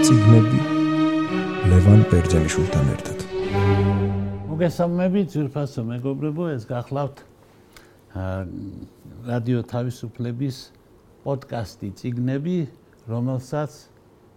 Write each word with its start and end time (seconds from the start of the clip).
ციგნები 0.00 0.60
ლევან 1.70 2.02
ბერძენიშვილთან 2.08 2.86
ერთად. 2.94 3.18
მოგესალმებით, 4.48 5.26
ძვირფასო 5.34 5.82
მეგობრებო, 5.90 6.44
ეს 6.56 6.64
გახლავთ 6.64 7.16
რადიო 9.30 9.60
თავისუფლების 9.72 10.56
პოდკასტი 11.24 11.88
ციგნები, 12.00 12.56
რომელსაც 13.12 13.72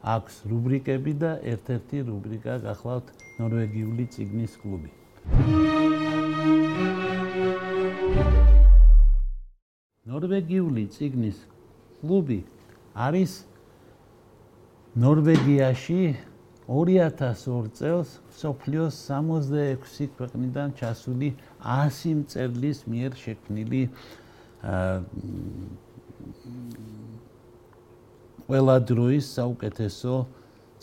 აქვს 0.03 0.35
რუბრიკები 0.51 1.13
და 1.23 1.31
ერთ-ერთი 1.53 1.97
რუბრიკა 2.11 2.53
გახლავთ 2.67 3.07
ნორვეგიული 3.39 4.05
ციგნის 4.11 4.53
კლუბი. 4.59 4.89
ნორვეგიული 10.11 10.83
ციგნის 10.91 11.37
კლუბი 12.03 12.39
არის 13.07 13.31
ნორვეგიაში 14.93 16.01
2002 16.69 17.71
წელს 17.77 18.09
სოფლიოს 18.39 18.95
66 19.09 20.13
ქვეყნიდან 20.19 20.75
ჩასული 20.79 21.33
100 21.65 22.13
მწერლის 22.21 22.79
მიერ 22.87 23.11
შექმნილი 23.23 23.81
ყველა 28.47 28.75
დროის 28.93 29.25
საუკეთესო 29.33 30.13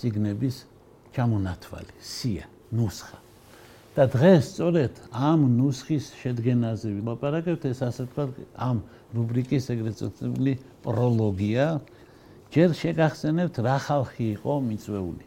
ციგნების 0.00 0.56
ჩამონათვალი, 1.14 1.94
სია, 2.00 2.44
ნუსხა. 2.72 3.18
და 3.90 4.06
დღეს 4.06 4.42
სწორედ 4.54 4.92
ამ 5.10 5.40
ნუსხის 5.58 6.14
შედგენაზე 6.22 6.88
ვილაპარაკებთ, 6.94 7.62
ეს 7.74 7.80
ასე 7.82 8.06
თქვა 8.10 8.24
ამ 8.54 8.78
რუბრიკის 9.16 9.64
ეგრეთ 9.74 9.94
წოდებული 9.98 10.52
პროლოგია. 10.86 11.66
ჯერ 12.50 12.70
შეგახსენებთ 12.74 13.56
რა 13.62 13.76
ხალხი 13.86 14.26
იყო 14.36 14.54
მიწვეული. 14.66 15.24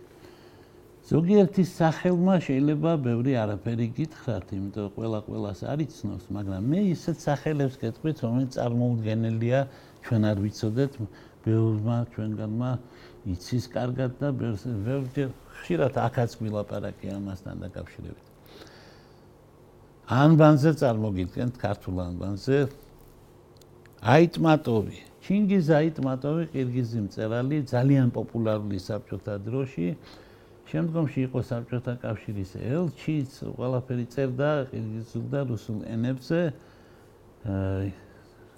ზოგიერთის 1.04 1.70
სახელმა 1.80 2.36
შეიძლება 2.48 2.92
ბევრი 3.06 3.34
არაფერი 3.44 3.88
გითხრათ, 3.98 4.48
იმიტომ 4.56 4.88
ყველა 4.96 5.20
ყველას 5.28 5.60
არის 5.72 5.90
ცნობს, 6.00 6.26
მაგრამ 6.36 6.62
მე 6.72 6.80
ისეთ 6.96 7.18
სახელებს 7.28 7.76
გეტყვით, 7.84 8.18
რომელიც 8.24 8.52
წარმოუდგენელია, 8.56 9.60
ჩვენ 10.04 10.22
არ 10.32 10.38
ვიცოდეთ, 10.44 10.94
ბევრმა 11.44 11.98
ჩვენგანმა 12.12 12.72
იცის 13.34 13.66
კარგად 13.72 14.12
და 14.20 14.28
ბევრჯერ 14.36 15.30
ხშირად 15.60 15.94
აქაც 16.08 16.32
ვილაპარაკე 16.44 17.08
ამასთან 17.20 17.56
დაკავშირებით. 17.64 18.26
ანბანზე 20.24 20.72
წარმოგიდგენთ 20.84 21.54
ქართულ 21.64 21.96
ანბანზე 22.04 22.58
აიტმატოვი 24.04 25.00
ჩინგიზ 25.24 25.68
აიტმატოვი 25.80 26.44
ყირგიზი 26.52 27.00
მწერალი 27.08 27.58
ძალიან 27.72 28.08
პოპულარული 28.12 28.80
საბჭოთა 28.84 29.36
დროში. 29.48 29.88
შემდგომში 30.68 31.20
იყო 31.28 31.40
საბჭოთა 31.48 31.94
კავშირის 32.04 32.52
ელჩიც 32.60 33.32
ყველაფერი 33.56 34.06
წერდა 34.14 34.50
ყირგიზულ 34.72 35.26
და 35.32 35.40
რუსულ 35.48 35.80
ენებზე. 35.96 36.40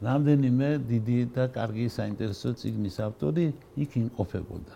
რამდენიმე 0.05 0.69
დიდი 0.89 1.19
და 1.35 1.43
კარგი 1.53 1.85
საინტერესო 1.97 2.49
წიგნის 2.59 2.97
ავტორი 3.07 3.45
იქ 3.83 3.91
იმყოფებოდა. 4.01 4.75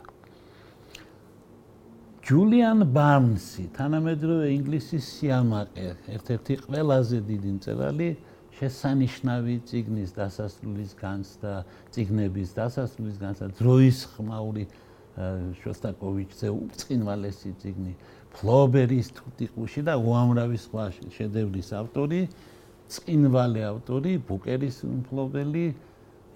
ჯულიან 2.29 2.79
ბარნსი, 2.93 3.63
თანამედროვე 3.73 4.47
ინგლისის 4.53 5.05
სიამაყე, 5.17 5.85
ერთ-ერთი 6.13 6.53
ყველაზე 6.69 7.17
დიდი 7.25 7.51
მწერალი, 7.57 8.09
შესანიშნავი 8.59 9.55
ციგნის 9.69 10.11
დასასრულის 10.19 10.91
განცდა, 10.99 11.53
ციგნების 11.95 12.49
დასასრულის 12.59 13.17
განცდა, 13.23 13.47
დროის 13.59 13.97
ხმაური 14.13 14.65
შოსტაკოვიჩზე 15.63 16.47
უწყინვალესი 16.53 17.51
ციგნი, 17.63 17.93
ფლობერის 18.35 19.07
თუტიყუში 19.17 19.81
და 19.87 19.95
უამრავი 19.99 20.59
სხვა 20.59 20.85
შედევრის 21.15 21.69
ავტორი, 21.79 22.21
წინვალე 22.89 23.61
ავტორი, 23.69 24.13
ბუკერის 24.27 24.83
ფლობელი, 25.09 25.65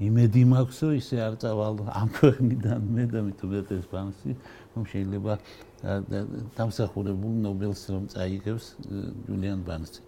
იმედი 0.01 0.41
მაქვსო 0.49 0.87
ისე 0.97 1.19
არ 1.21 1.35
წავალ 1.41 1.75
ამ 1.85 2.09
ქვეყნიდან 2.17 2.81
მე 2.95 3.03
და 3.13 3.19
მithudet 3.29 3.69
ეს 3.77 3.85
ბანსი 3.91 4.33
რომ 4.73 4.83
შეიძლება 4.89 5.33
დამსახურებულ 6.57 7.35
ნობელს 7.45 7.83
რომ 7.93 8.07
წაიღებს 8.13 8.65
ჯულიან 9.27 9.61
ბანსი. 9.67 10.01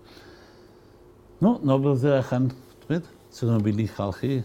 ნუ 1.43 1.51
ნობელზე 1.67 2.11
ახან 2.21 2.51
თქვით 2.85 3.07
ცნობილი 3.35 3.85
ხალხი 3.91 4.35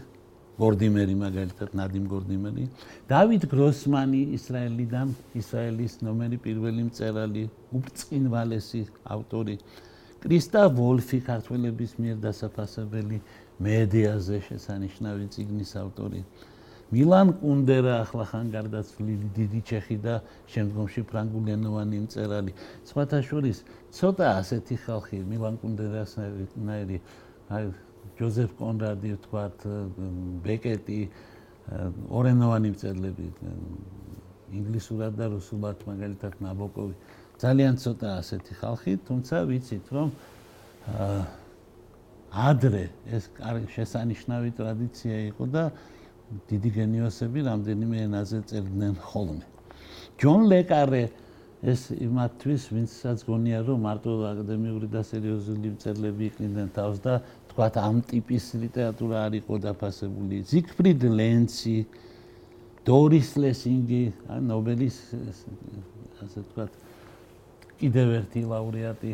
გორდიმერი 0.61 1.15
მაგალითად 1.17 1.71
ნადიმ 1.79 2.03
გორდიმერი, 2.11 2.65
დავით 3.09 3.47
გროსმანი 3.49 4.19
ისრაელიდან, 4.37 5.13
ისრაელის 5.39 5.95
ნომერი 6.05 6.37
პირველი 6.43 6.83
მწერალი, 6.89 7.45
უბწყინვალესი 7.79 8.81
ავტორი, 9.15 9.55
კრისტა 10.21 10.61
ვოლფი 10.77 11.19
ქართველების 11.25 11.95
მიერ 11.97 12.17
დასაფასებელი 12.27 13.17
მედიაზე 13.65 14.37
შესანიშნავი 14.51 15.25
ციგნის 15.33 15.71
ავტორი. 15.81 16.21
მილან 16.91 17.27
კუნდერა 17.39 17.93
ახლა 18.03 18.25
ხან 18.31 18.47
გარდაცვლილი 18.51 19.27
დიდი 19.35 19.61
ჩეხი 19.69 19.97
და 20.03 20.15
შემდგომში 20.51 21.01
ფრანგულენოვანი 21.07 21.97
მწერალი. 22.05 22.51
სხვათა 22.83 23.19
შორის 23.23 23.57
ცოტა 23.95 24.27
ასეთი 24.43 24.75
ხალხი 24.85 25.17
მილან 25.31 25.55
კუნდერას 25.63 26.11
ნაირი 26.67 26.97
აი 27.47 27.63
ჯოზეფ 28.19 28.51
კონრადი 28.59 29.09
ვთქვათ 29.15 29.57
ბეკეტი 30.43 30.99
ორენოვანი 32.11 32.69
მწერლები 32.75 33.27
ინგლისურად 34.59 35.13
და 35.15 35.25
რუსულად 35.31 35.77
მაგალითად 35.87 36.33
ნაბოკოვი 36.43 36.95
ძალიან 37.43 37.75
ცოტა 37.83 38.09
ასეთი 38.21 38.53
ხალხი 38.61 38.93
თუმცა 39.07 39.35
ვიცით 39.47 39.85
რომ 39.95 40.09
ადრე 42.31 42.83
ეს 43.15 43.29
შესანიშნავი 43.75 44.49
ტრადიცია 44.59 45.17
იყო 45.31 45.45
და 45.55 45.63
დიდი 46.49 46.69
გენიოსები 46.77 47.39
რამდენიმე 47.47 47.97
ენაზე 48.07 48.37
წერდნენ 48.51 48.95
ხოლმე. 49.03 49.45
ჯონ 50.21 50.41
ლეკარე 50.51 51.03
ეს 51.61 51.81
იმათთვის 51.93 52.63
ვინცაც 52.73 53.19
გონია 53.27 53.59
რომ 53.67 53.79
მარტო 53.85 54.11
აკადემიური 54.31 54.87
და 54.89 55.01
სერიოზული 55.05 55.67
მწერლები 55.77 56.23
იყვნენ 56.31 56.69
თავს 56.73 56.97
და 57.05 57.13
თქვათ 57.51 57.75
ამ 57.77 57.97
ტიპის 58.11 58.45
ლიტერატურა 58.63 59.17
არ 59.27 59.33
იყო 59.41 59.53
დაფასებული. 59.65 60.35
ზიგფრიდ 60.51 61.01
ლენცი, 61.19 61.77
დორის 62.87 63.29
ლესინგი, 63.37 64.03
ნობელის 64.41 64.97
ასე 66.21 66.39
თქვათ 66.49 66.71
კიდევ 67.81 68.07
ერთი 68.21 68.41
ლაურეატი 68.45 69.11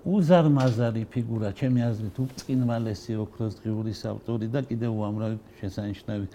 უზარმაზარი 0.00 1.02
ფიგურა, 1.12 1.52
ჩემი 1.52 1.80
აზრით, 1.84 2.16
უწყინვალესი 2.24 3.12
ოქროს 3.20 3.52
დღიურის 3.60 4.00
ავტორი 4.08 4.46
და 4.48 4.60
კიდევ 4.64 4.90
უამრავი 4.96 5.36
შესანიშნავი 5.60 6.26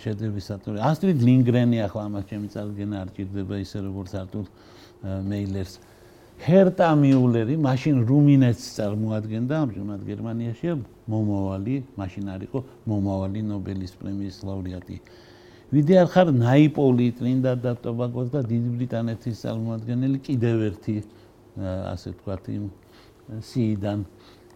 შედევრის 0.00 0.48
ავტორი. 0.56 0.76
ასტრიდ 0.80 1.18
ლინგრენი 1.20 1.78
ახლა 1.84 2.02
ამას 2.08 2.24
ჩემი 2.32 2.48
წარგენა 2.48 2.96
არ 3.04 3.08
ჭირდება 3.12 3.54
ისე 3.60 3.78
როგორც 3.84 4.12
არტურ 4.16 4.46
მეილერს. 5.04 5.74
ჰერტა 6.36 6.88
მიულერი, 7.00 7.54
მაშინ 7.60 7.96
რუმინეთს 8.08 8.64
წარმოადგენდა 8.76 9.54
ამჟამად 9.56 10.00
გერმანიაში 10.04 10.66
მომავალი, 11.08 11.76
მაშინ 12.00 12.24
არ 12.32 12.40
იყო 12.48 12.58
მომავალი 12.88 13.40
ნობელის 13.44 13.92
პრემიის 14.00 14.36
ლაურეატი. 14.44 14.96
ვიდეარ 15.72 16.06
ხარ 16.12 16.28
ნაიპოლი, 16.32 17.06
ტრინდად 17.18 17.58
და 17.60 17.72
ტობაგოს 17.76 18.28
და 18.32 18.40
დიდი 18.46 18.70
ბრიტანეთის 18.76 19.36
წარმოადგენელი 19.44 20.18
კიდევ 20.24 20.56
ერთი 20.70 20.96
ასე 21.56 22.12
ვთქვათ 22.12 22.44
იმ 22.52 22.64
სიიდან 23.26 24.04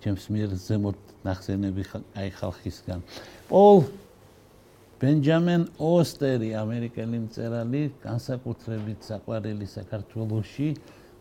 ჩემს 0.01 0.25
მიერ 0.33 0.51
ზემოთ 0.57 0.99
ნახსენები 1.27 1.83
აი 2.17 2.29
ხალხისგან. 2.39 3.01
პოლ 3.51 3.77
ბენჯამინ 5.01 5.63
ოსტერი, 5.81 6.51
ამერიკელი 6.61 7.19
მწერალი, 7.27 7.83
განსაკუთრებით 8.05 9.01
საყვარელი 9.11 9.67
საქართველოსში, 9.67 10.69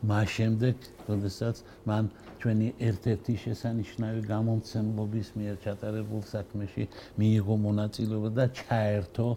მას 0.10 0.28
შემდეგ, 0.36 0.76
როდესაც 1.10 1.56
მან 1.88 2.04
ჩვენი 2.40 2.68
ერთ-ერთი 2.88 3.34
შესანიშნავი 3.44 4.22
გამომცემლობის 4.32 5.28
მიერ 5.36 5.56
ჩატარებულ 5.64 6.22
საქმეში 6.28 6.84
მიიღო 7.20 7.56
მონაწილეობა 7.68 8.30
და 8.36 8.46
ჩაერთო 8.60 9.28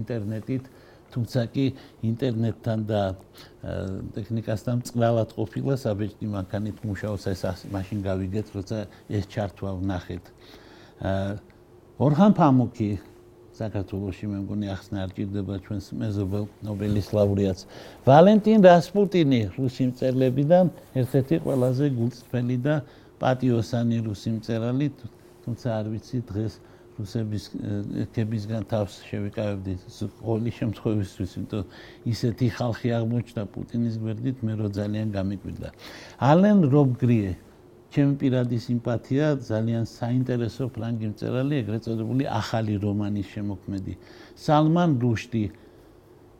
ინტერნეტით 0.00 0.64
თუმცა 1.16 1.40
კი 1.48 1.66
ინტერნეტთან 2.04 2.78
და 2.92 3.02
ტექნიკასთან 4.12 4.84
წყლავად 4.84 5.32
ყოფილა 5.32 5.74
საბეჭდი 5.80 6.26
მანქანით 6.36 6.84
მუშაობს 6.84 7.24
ეს 7.32 7.42
მაშინ 7.72 7.98
გავიგეთ 8.04 8.46
როცა 8.52 8.78
ეს 9.08 9.24
ჩართვა 9.32 9.70
ვნახეთ. 9.80 10.24
ორჰან 11.96 12.32
ფამუკი 12.36 12.90
საქართველოსი 13.56 14.28
მე 14.28 14.38
მგონი 14.44 14.66
ახსნა 14.68 14.98
არ 15.08 15.10
ჭირდება 15.16 15.54
ჩვენს 15.64 15.86
მეზობელ 15.96 16.44
ნობელის 16.68 17.08
ლაურეატს. 17.16 17.62
ვალენტინ 18.04 18.58
რასპუტინი 18.68 19.40
რუსი 19.56 19.84
მწერლებიდან 19.90 20.64
ერთ-ერთი 21.00 21.36
ყველაზე 21.44 21.86
გულწრფელი 21.96 22.56
და 22.60 22.74
პატიოსანი 23.16 23.98
რუსი 24.04 24.30
მწერალი 24.36 24.86
თუმცა 25.44 25.68
არ 25.80 25.86
ვიცი 25.92 26.18
დღეს 26.28 26.52
რუსების 26.96 27.44
კებისგან 28.16 28.62
თავს 28.72 28.92
შევიკავებდი 29.08 29.72
ყოველი 30.26 30.50
შემთხვევისთვის, 30.58 31.30
იმიტომ 31.36 31.64
ისეთი 32.12 32.46
ხალხი 32.56 32.88
აღმოჩნდა 32.98 33.42
პუტინის 33.52 33.96
გვერდით, 34.00 34.36
მე 34.46 34.52
რო 34.60 34.68
ძალიან 34.76 35.08
გამიკვირდა. 35.16 35.68
ალენ 36.30 36.58
რობგრიე 36.72 37.30
ჩემი 37.92 38.14
პირადი 38.20 38.58
სიმპათია 38.60 39.26
ძალიან 39.40 39.84
საინტერესო 39.88 40.64
ფრანგი 40.74 41.06
მწერალი, 41.12 41.54
ეგრეთ 41.62 41.82
წოდებული 41.86 42.24
ახალი 42.28 42.74
რომანის 42.82 43.26
შემოქმედი. 43.34 43.92
სალმან 44.36 44.90
რუშდი 45.00 45.44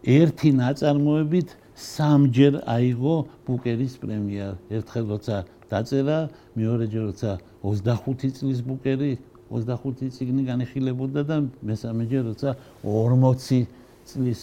ერთი 0.06 0.50
ნაწარმოებით 0.60 1.48
სამჯერ 1.76 2.54
აიღო 2.64 3.16
ბუკერის 3.46 3.94
პრემია. 4.00 4.56
ერთხელ 4.72 5.04
როცა 5.12 5.36
დაწერა, 5.70 6.18
მეორეჯერ 6.56 7.02
როცა 7.10 7.30
25 7.62 8.32
წლის 8.38 8.60
ბუკერი 8.64 9.12
25 9.50 10.10
წიგნი 10.16 10.42
განიხილებოდა 10.50 11.20
და 11.30 11.36
მესამეჯერ 11.62 12.22
როცა 12.30 12.50
40 12.82 13.66
წლის 14.06 14.40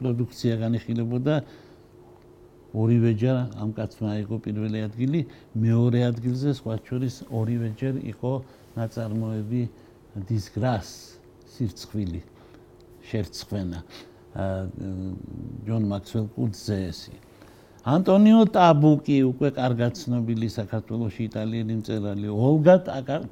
პროდუქცია 0.00 0.54
განიხილებოდა 0.64 1.34
ორივეჯერ 2.72 3.36
ამ 3.60 3.70
კაცმა 3.76 4.10
იყო 4.24 4.36
პირველი 4.48 4.78
ადგილი, 4.88 5.20
მეორე 5.60 6.00
ადგილზე 6.08 6.50
სხვა 6.56 6.74
შორის 6.88 7.14
ორივეჯერ 7.28 7.94
იყო 8.12 8.32
ნაწარმოები 8.76 9.62
disgrace, 10.28 11.20
სირცხვილი, 11.52 12.20
შერცხვენა. 13.08 13.80
ჯონ 15.68 15.82
მაქსველ 15.92 16.26
კუძზე 16.32 16.76
ესი. 16.88 17.16
ანტონიო 17.82 18.42
ტაბუკი 18.54 19.14
უკვე 19.26 19.48
კარგად 19.56 19.96
ცნობილი 19.98 20.46
საქართველოსი 20.54 21.24
იტალიელი 21.26 21.78
მწერალი 21.80 22.28
ოლგა 22.30 22.76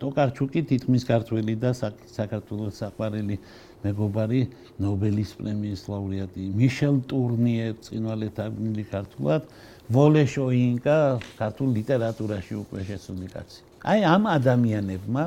ტოკარჩუკი 0.02 0.62
თითქმის 0.70 1.06
ქართველი 1.06 1.54
და 1.62 1.70
საქართველოს 1.78 2.80
საყვარელი 2.82 3.36
მეგობარი 3.84 4.40
ნობელის 4.82 5.36
პრემიის 5.38 5.86
ლაურეატი 5.86 6.48
მიშელ 6.58 6.98
ტურნიე 7.14 7.68
წინვალეთაგნილი 7.86 8.84
ქართულად 8.90 9.46
ვოლე 9.94 10.24
შოინკა 10.34 10.98
ქართულ 11.38 11.68
ლიტერატურაში 11.78 12.54
უკვე 12.66 12.80
შესული 12.90 13.30
კაცი. 13.30 13.62
აი 13.86 13.98
ამ 14.02 14.22
ადამიანებმა 14.34 15.24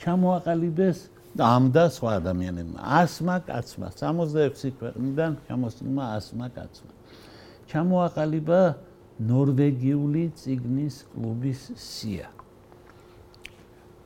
ჩამოაყალიბეს 0.00 0.98
ამ 1.36 1.64
და 1.76 1.84
სხვა 1.92 2.10
ადამიანებმა. 2.24 2.80
ასმა 2.80 3.36
კაცმა 3.44 3.88
66 3.92 4.72
ქვეყნიდან 4.80 5.30
ჩამოსულმა 5.44 6.04
ასმა 6.16 6.48
კაცმა 6.56 6.97
ჩამოაყალიბა 7.68 8.60
ნორვეგიული 9.28 10.24
ციგნის 10.38 10.96
კლუბის 11.12 11.62
სია. 11.76 12.28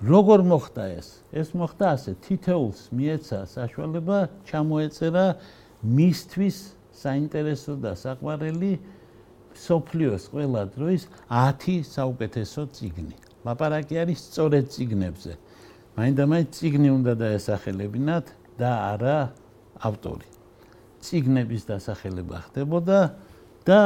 როგორ 0.02 0.42
მოხდა 0.42 0.84
ეს? 0.98 1.22
ეს 1.30 1.54
მოხდა 1.54 1.86
ასე, 1.94 2.12
თითეულს 2.26 2.90
მიეცა 2.90 3.38
საშუალება 3.46 4.18
ჩამოეწერა 4.50 5.26
მისთვის 5.86 6.56
საინტერესო 6.90 7.78
და 7.78 7.92
საყვარელი 7.94 8.72
სოფლიოს 9.54 10.24
ყველა 10.34 10.62
დროის 10.74 11.02
10 11.30 11.86
საუკეთესო 11.86 12.62
ციგნი. 12.74 13.16
ლაპარაკი 13.46 13.94
არის 14.02 14.18
სწორედ 14.26 14.64
ციგნებზე. 14.74 15.32
მაინდამაინც 15.98 16.48
ციგნი 16.50 16.88
უნდა 16.98 17.12
დაესახელებინათ 17.22 18.26
და 18.58 18.70
არა 18.98 19.18
ავტორი. 19.86 20.28
ციგნების 21.02 21.62
დასახელება 21.70 22.38
ხდებოდა 22.46 22.98
და 23.66 23.80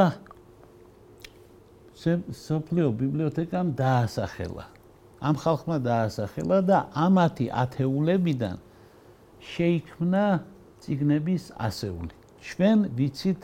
სოფლიო 2.47 2.87
ბიბლიოთეკამ 2.93 3.73
დაასახელა. 3.77 4.65
ამ 5.17 5.35
ხალხმა 5.41 5.77
დაასახელა 5.81 6.57
და 6.69 6.77
ამათი 6.93 7.45
ათეულებიდან 7.63 8.57
შეიქმნა 9.41 10.25
ციგნების 10.81 11.43
ასეული. 11.57 12.13
ჩვენ 12.37 12.79
ვიცით 12.97 13.41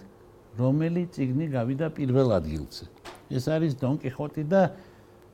რომელი 0.57 1.03
ციგნი 1.13 1.45
გავიდა 1.50 1.88
პირველ 1.97 2.30
ადგილზე. 2.39 2.86
ეს 3.33 3.45
არის 3.50 3.74
დონ 3.81 3.95
კიხოტი 4.03 4.44
და 4.53 4.62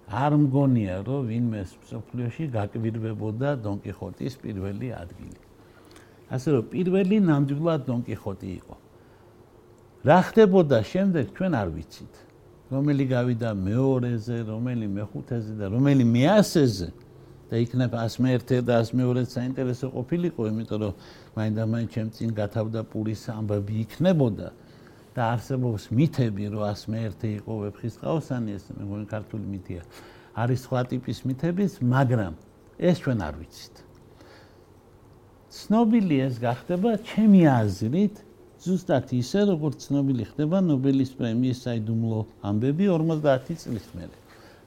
არ 0.08 0.34
მგონია 0.44 0.96
რომ 1.04 1.22
ვინმე 1.28 1.62
სოფლიოში 1.92 2.46
გაკვირვებოდა 2.56 3.50
დონ 3.64 3.78
კიხოტის 3.84 4.34
პირველი 4.40 4.88
ადგილი. 4.96 5.40
ასე 6.32 6.48
რომ 6.56 6.64
პირველი 6.72 7.18
ნამდვილად 7.30 7.82
დონ 7.90 8.00
კიხოტი 8.08 8.50
იყო. 8.60 8.76
რა 10.00 10.20
ხდებოდა 10.24 10.80
შემდეგ 10.88 11.26
ჩვენ 11.36 11.54
არ 11.60 11.70
ვიცით. 11.76 12.14
რომელი 12.72 13.06
გავიდა 13.10 13.50
მეორეზე 13.52 14.38
რომელი 14.48 14.88
მეხუთეზე 14.96 15.54
და 15.60 15.66
რომელი 15.74 16.06
მეასეზე 16.08 16.88
და 17.50 17.56
იქნებ 17.66 17.92
101 17.98 18.62
და 18.64 18.78
102 18.80 19.26
საინტერესო 19.28 19.90
ყოფილიყო 19.92 20.42
იმიტომ 20.54 20.80
რომ 20.86 20.94
მაინდა-მაინც 21.36 21.90
ჩემ 21.92 22.10
წინ 22.16 22.30
გათავდა 22.38 22.82
პურის 22.94 23.24
ამბები 23.34 23.74
იქნებოდა 23.84 24.48
და 25.18 25.22
არსებობს 25.34 25.84
მითები 25.92 26.44
რომ 26.54 26.64
101 26.64 27.44
იყო 27.44 27.54
ვეფხისტყაოსანი 27.66 28.50
ეს 28.56 28.64
მე 28.72 28.84
მგონი 28.88 29.06
ქართული 29.10 29.46
მითია. 29.52 29.82
არის 30.32 30.60
სხვა 30.64 30.82
ტიპის 30.96 31.18
მითებიც 31.28 31.74
მაგრამ 31.84 32.34
ეს 32.80 32.96
ჩვენ 33.04 33.20
არ 33.20 33.34
ვიცით. 33.36 33.76
ცნობილი 35.50 36.16
ეს 36.24 36.36
გახდება 36.40 36.92
ჩემი 37.04 37.42
აზრით 37.50 38.29
ზუსტად 38.60 39.14
ისე 39.16 39.46
როგორც 39.48 39.86
ცნობილი 39.88 40.26
ხდება 40.32 40.60
ნობელის 40.60 41.12
პრემიის 41.20 41.62
საიდუმლო 41.66 42.20
ამბები 42.50 42.90
50 42.92 43.62
წლის 43.64 43.88
მერე. 43.96 44.18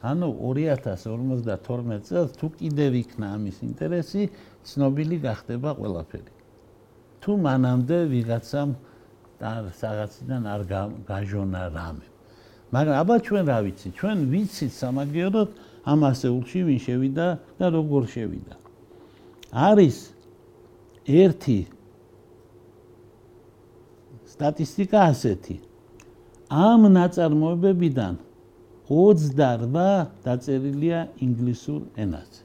ანუ 0.03 0.29
2052 0.43 1.99
წელს 2.09 2.33
თუ 2.41 2.47
კიდევ 2.59 2.93
იქნა 3.03 3.27
ამის 3.37 3.59
ინტერესი, 3.63 4.23
ცნობილი 4.67 5.17
გახდება 5.27 5.71
ყველაფერი. 5.79 6.33
თუ 7.23 7.31
მანამდე 7.47 7.99
ვიღაცამ 8.13 8.71
და 9.39 9.53
რაღაციდან 9.63 10.43
არ 10.55 10.63
გაჟონა 11.07 11.63
რამე. 11.77 12.07
მაგრამ 12.73 12.97
აბა 13.03 13.17
ჩვენ 13.27 13.45
რა 13.53 13.59
ვიცი? 13.67 13.89
ჩვენ 13.99 14.19
ვიცით 14.33 14.73
სამაგიეროდ 14.73 15.51
ამ 15.93 16.01
ასეულში 16.11 16.61
ვინ 16.67 16.81
შევიდა 16.87 17.27
და 17.61 17.67
როგორ 17.77 18.03
შევიდა. 18.15 18.55
არის 19.53 19.97
ერთი 21.07 21.59
სტატისტიკა 24.33 25.01
ასეთი. 25.13 25.57
ამ 26.53 26.81
ნაწარმოებებიდან 26.93 28.15
28 28.89 30.09
დაწერილია 30.25 30.99
ინგლისურ 31.25 31.81
ენაზე. 32.05 32.41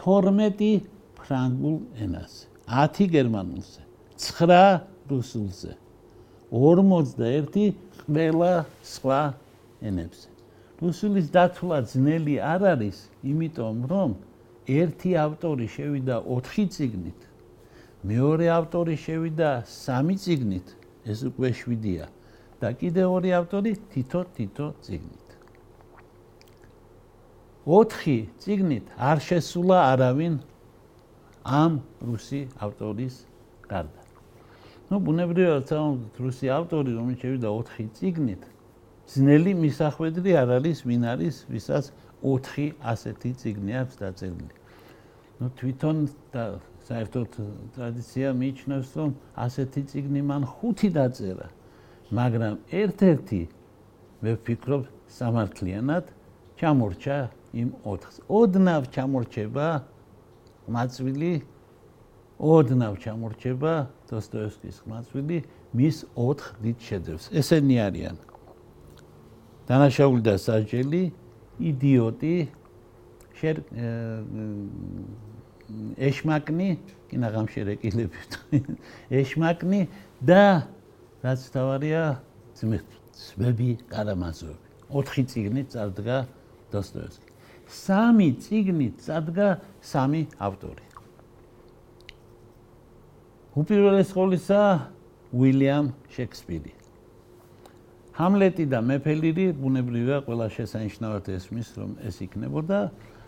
12 0.00 0.72
ფრანგულ 1.16 1.76
ენაზე, 2.04 2.44
10 2.68 3.08
გერმანულზე, 3.14 3.80
9 4.16 4.84
რუსულზე, 5.12 5.72
41 6.50 7.72
ყველა 8.00 8.52
სხვა 8.92 9.20
ენებზე. 9.80 10.28
რუსულის 10.80 11.26
დათვლა 11.32 11.78
ძნელი 11.92 12.36
არ 12.40 12.60
არის, 12.74 12.98
იმიტომ 13.24 13.76
რომ 13.92 14.10
ერთი 14.68 15.10
ავტორი 15.24 15.66
შევიდა 15.76 16.16
4 16.24 16.68
წიგნით 16.74 17.29
მეორე 18.00 18.46
ავტორი 18.48 18.94
შევიდა 18.96 19.48
სამი 19.68 20.16
წიგნით, 20.16 20.68
ეს 21.04 21.20
უკვე 21.28 21.50
შვიდია 21.52 22.06
და 22.60 22.68
კიდე 22.80 23.04
ორი 23.04 23.32
ავტორი 23.36 23.72
თითო 23.92 24.20
თითო 24.36 24.66
წიგნით. 24.80 25.28
ოთხი 27.68 28.18
წიგნით 28.40 28.86
არ 28.96 29.18
შესულა 29.20 29.78
არავინ 29.92 30.40
ამ 31.44 31.80
რუსი 32.00 32.48
ავტორის 32.56 33.14
გარდა. 33.68 34.00
ну, 34.88 34.96
ბუნებრივად 34.96 35.68
თამამად 35.68 36.16
რუსი 36.24 36.48
ავტორი 36.56 36.96
რომ 36.96 37.12
შევიდა 37.20 37.48
4 37.52 37.88
წიგნით, 38.00 38.42
ძნელი 39.12 39.52
მისახვედრი 39.60 40.32
არ 40.40 40.48
არის 40.56 40.78
ვინ 40.88 41.04
არის, 41.04 41.36
ვისაც 41.52 41.92
4 42.24 42.72
ასეთი 42.80 43.30
წიგნი 43.40 43.72
აქვს 43.84 43.94
დაწერილი. 44.00 44.54
ну, 45.40 45.46
თვითონ 45.56 45.96
საერთოდ 46.88 47.28
ტრადიცია 47.74 48.28
მიიჩნევს, 48.40 48.90
რომ 48.98 49.10
ასეთი 49.36 49.80
ციგნი 49.90 50.22
მან 50.30 50.42
ხუთი 50.48 50.88
დაწერა. 50.96 51.48
მაგრამ 52.10 52.54
ერთ-ერთი 52.80 53.40
მე 54.20 54.30
ვფიქრობ 54.36 54.82
სამართლიანად 55.08 56.04
ჩამორჩა 56.58 57.18
იმ 57.60 57.68
4-ს. 57.84 58.14
ოდნავ 58.28 58.82
ჩამორჩება 58.94 59.66
მაწვილი 60.70 61.32
ოდნავ 62.40 62.94
ჩამორჩება 63.04 63.72
დოსტოევსკის 64.10 64.76
მაწვილი 64.90 65.38
მის 65.76 65.96
4 66.16 66.40
დიდ 66.64 66.78
შედევრს. 66.88 67.24
ესენი 67.30 67.76
არიან. 67.86 68.16
დანაშაული 69.68 70.22
და 70.26 70.34
საჯელი, 70.34 71.02
იდიოტი, 71.60 72.36
შერ 73.38 73.56
ეშმაკნი, 75.98 76.68
კინა 77.10 77.28
გამშერეკილებით. 77.34 78.30
ეშმაკნი 79.20 79.80
და 80.22 80.66
რაც 81.24 81.40
თავარია 81.54 82.20
ძმები 82.58 83.70
კარამაზოვი. 83.90 84.68
4 84.90 85.26
წიგნი 85.30 85.62
წარდგა 85.70 86.18
დოსტოევსკი. 86.72 87.30
სამი 87.70 88.28
ციგნით 88.42 88.98
წადგა 89.06 89.48
სამი 89.78 90.26
ავტორი. 90.42 90.86
უპირველეს 93.54 94.10
ყოვლისა 94.14 94.60
უილიამ 95.30 95.86
შექსპირი. 96.10 96.72
ჰამლეტი 98.18 98.64
და 98.66 98.78
მეფელირი 98.84 99.46
ბუნებრივია 99.54 100.18
ყველა 100.26 100.46
შესანიშნავად 100.50 101.24
ესმის 101.30 101.68
რომ 101.78 101.90
ეს 102.04 102.16
იქნებოდა. 102.26 102.78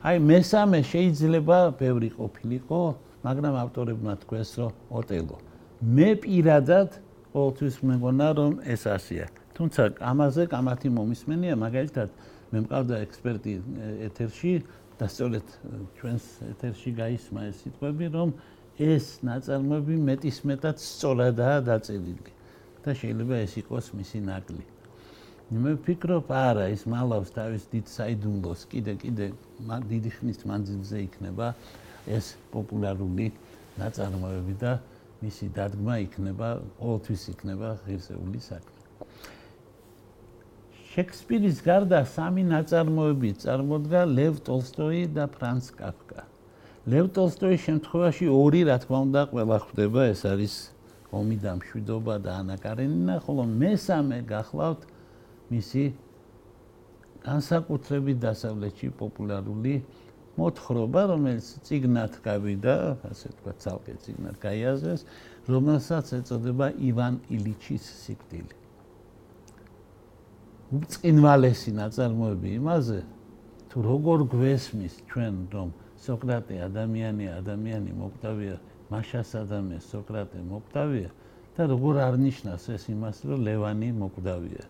აი 0.02 0.18
მესამე 0.18 0.78
შეიძლება 0.82 1.58
ბევრი 1.78 2.10
ყოფილიყო, 2.18 2.78
მაგრამ 3.22 3.54
ავტორებმა 3.62 4.14
თქვეს 4.26 4.50
რომ 4.58 4.72
ოტელო. 4.98 5.36
მე 5.78 6.08
პირადად 6.26 6.88
ყოველთვის 7.30 7.76
მეგონა 7.86 8.28
რომ 8.34 8.52
ეს 8.66 8.82
ასია. 8.90 9.26
თუმცა 9.54 9.82
ამაზე 10.02 10.42
კამათი 10.50 10.88
მომისმენია, 10.98 11.54
მაგალითად 11.54 12.08
მე 12.50 12.58
მყავდა 12.66 12.96
ექსპერტი 13.06 13.52
ეთერში 14.10 14.52
და 14.98 15.06
სწორედ 15.06 15.46
ჩვენს 15.94 16.24
ეთერში 16.50 16.90
გაისმა 16.98 17.40
ეს 17.50 17.56
სიტყვები 17.62 18.06
რომ 18.10 18.28
ეს 18.82 19.06
ნაწარმოები 19.22 19.96
მეტისმეტად 20.10 20.76
სწორადაა 20.82 21.58
დაწერილი 21.70 22.30
და 22.82 22.90
შეიძლება 22.90 23.34
ეს 23.46 23.52
იყოს 23.62 23.86
მისი 23.94 24.18
ნაკლი. 24.26 24.71
მე 25.52 25.74
ვფიქრობ, 25.76 26.30
არა, 26.32 26.66
ის 26.72 26.86
მალავს 26.88 27.32
თავის 27.36 27.64
დიდ 27.68 27.90
საიდუმლოს, 27.92 28.64
კიდე 28.72 28.92
კიდე 29.02 29.26
დიდი 29.90 30.10
ხნის 30.16 30.38
მანძილზე 30.48 31.00
იქნება 31.04 31.48
ეს 32.08 32.32
პოპულარული 32.54 33.26
ნაწარმოები 33.76 34.54
და 34.62 34.72
მისი 35.20 35.48
დადგმა 35.52 35.96
იქნება, 36.08 36.48
ყოველთვის 36.80 37.22
იქნება 37.34 37.68
ღირსეული 37.84 38.40
საქმე. 38.48 38.80
შექსპირის 40.92 41.60
გარდა 41.64 42.00
სამი 42.04 42.42
ნაწარმოები 42.48 43.30
წარმოდგა 43.44 44.02
ლევ 44.08 44.40
ტოლსტოი 44.48 45.04
და 45.16 45.28
ფრანც 45.36 45.68
კაფკა. 45.76 46.24
ლევ 46.88 47.12
ტოლსტოის 47.16 47.60
შემთხვევაში 47.68 48.26
ორი, 48.28 48.64
რა 48.68 48.76
თქმა 48.82 48.98
უნდა, 49.06 49.20
ყველა 49.32 49.58
ხვდება, 49.68 50.00
ეს 50.16 50.22
არის 50.32 50.54
ომი 51.12 51.36
და 51.44 51.52
მშვიდობა 51.60 52.14
და 52.24 52.30
ანა 52.40 52.56
კარენინა, 52.64 53.14
ხოლო 53.24 53.44
მესამე 53.52 54.18
გახლავთ 54.32 54.91
მისი 55.52 55.84
განსაკუთრებით 57.22 58.18
დასავლეთში 58.22 58.88
პოპულარული 58.98 59.74
მოთხრობა, 60.38 61.00
რომელიც 61.12 61.46
ციგნად 61.68 62.16
გავიდა, 62.24 62.74
ასე 63.10 63.28
თქვა, 63.36 63.52
ცალკე 63.62 63.94
ციგნად 64.02 64.36
გაიაზრეს, 64.40 65.04
რომელსაც 65.52 66.06
ეწოდება 66.18 66.66
ივან 66.88 67.20
ილიჩის 67.36 67.84
სიკვდილი. 68.02 68.54
უწყინვალესი 70.72 71.70
ნაწარმოები 71.76 72.48
იმაზე, 72.56 73.00
თუ 73.68 73.76
როგორ 73.84 74.18
გვესმის 74.32 74.94
ჩვენ, 75.12 75.34
რომ 75.52 75.68
სოკრატე 76.00 76.56
ადამიანია, 76.64 77.36
ადამიანი 77.44 77.92
მოკვდავია, 77.92 78.56
მაშას 78.88 79.30
ადამიანს 79.44 79.84
სოკრატე 79.92 80.40
მოკვდავია 80.48 81.10
და 81.52 81.62
როგორ 81.68 81.94
არნიშნავს 82.08 82.64
ეს 82.72 82.84
იმას, 82.88 83.16
რომ 83.28 83.38
ლევანი 83.44 83.88
მოკვდავია. 84.00 84.64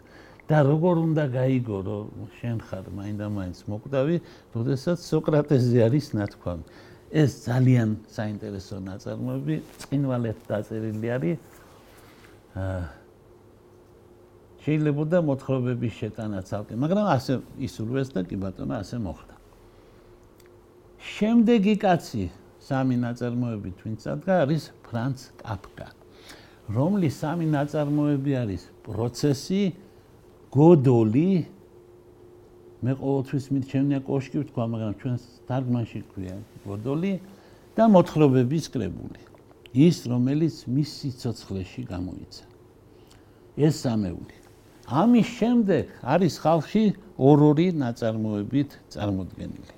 და 0.52 0.58
როგორ 0.68 0.94
უნდა 1.08 1.24
გაიგო 1.32 1.78
რომ 1.88 2.28
შენ 2.36 2.58
ხარ 2.68 2.86
მაინდა-მაინც 2.92 3.58
მოკვდავი, 3.72 4.16
როდესაც 4.52 4.98
სოკრატეზე 5.00 5.78
არის 5.88 6.06
ნათქვამი. 6.12 6.64
ეს 7.12 7.30
ძალიან 7.44 7.88
საინტერესო 8.08 8.76
ნაწარმოები, 8.88 9.54
წინვალეთ 9.80 10.38
დაწერილი 10.48 11.08
არის. 11.16 11.36
შეიძლება 14.62 15.04
და 15.12 15.18
მოთხრობების 15.28 15.92
შეტანა 16.00 16.40
ცალკე, 16.48 16.74
მაგრამ 16.78 17.06
ასე 17.16 17.32
ისურვეს 17.66 18.08
და 18.14 18.20
კი 18.28 18.36
ბატონო 18.40 18.74
ასე 18.80 18.96
მოხდა. 19.02 19.34
შემდეგი 21.02 21.74
კაცი 21.82 22.24
სამი 22.62 22.96
ნაწარმოები 23.02 23.70
twinsadga 23.80 24.32
არის 24.46 24.62
ფრანც 24.86 25.18
კაფკა. 25.42 25.88
რომლის 26.76 27.14
სამი 27.20 27.46
ნაწარმოები 27.56 28.32
არის 28.42 28.62
პროცესი 28.86 29.62
გოდოლი 30.52 31.28
მე 32.84 32.92
ყოველთვის 33.00 33.44
მირჩენია 33.54 34.00
კოშკი 34.04 34.36
ვთქვა, 34.42 34.64
მაგრამ 34.72 34.94
ჩვენ 35.00 35.16
თარგმანში 35.48 36.00
ქვია 36.12 36.36
გოდოლი 36.66 37.12
და 37.76 37.84
მოთხრობების 37.88 38.64
კრებული. 38.74 39.20
ის 39.72 39.96
რომელიც 40.12 40.54
მის 40.68 40.90
სიცოცხლეში 41.00 41.82
გამოიცა. 41.88 42.44
ეს 43.56 43.74
სამეული. 43.80 44.36
ამის 44.92 45.28
შემდეგ 45.38 45.84
არის 46.04 46.34
ხალხი 46.44 46.84
ორ-ორი 47.16 47.68
ნაწარმოებით 47.72 48.70
წარმოდგენილი. 48.92 49.72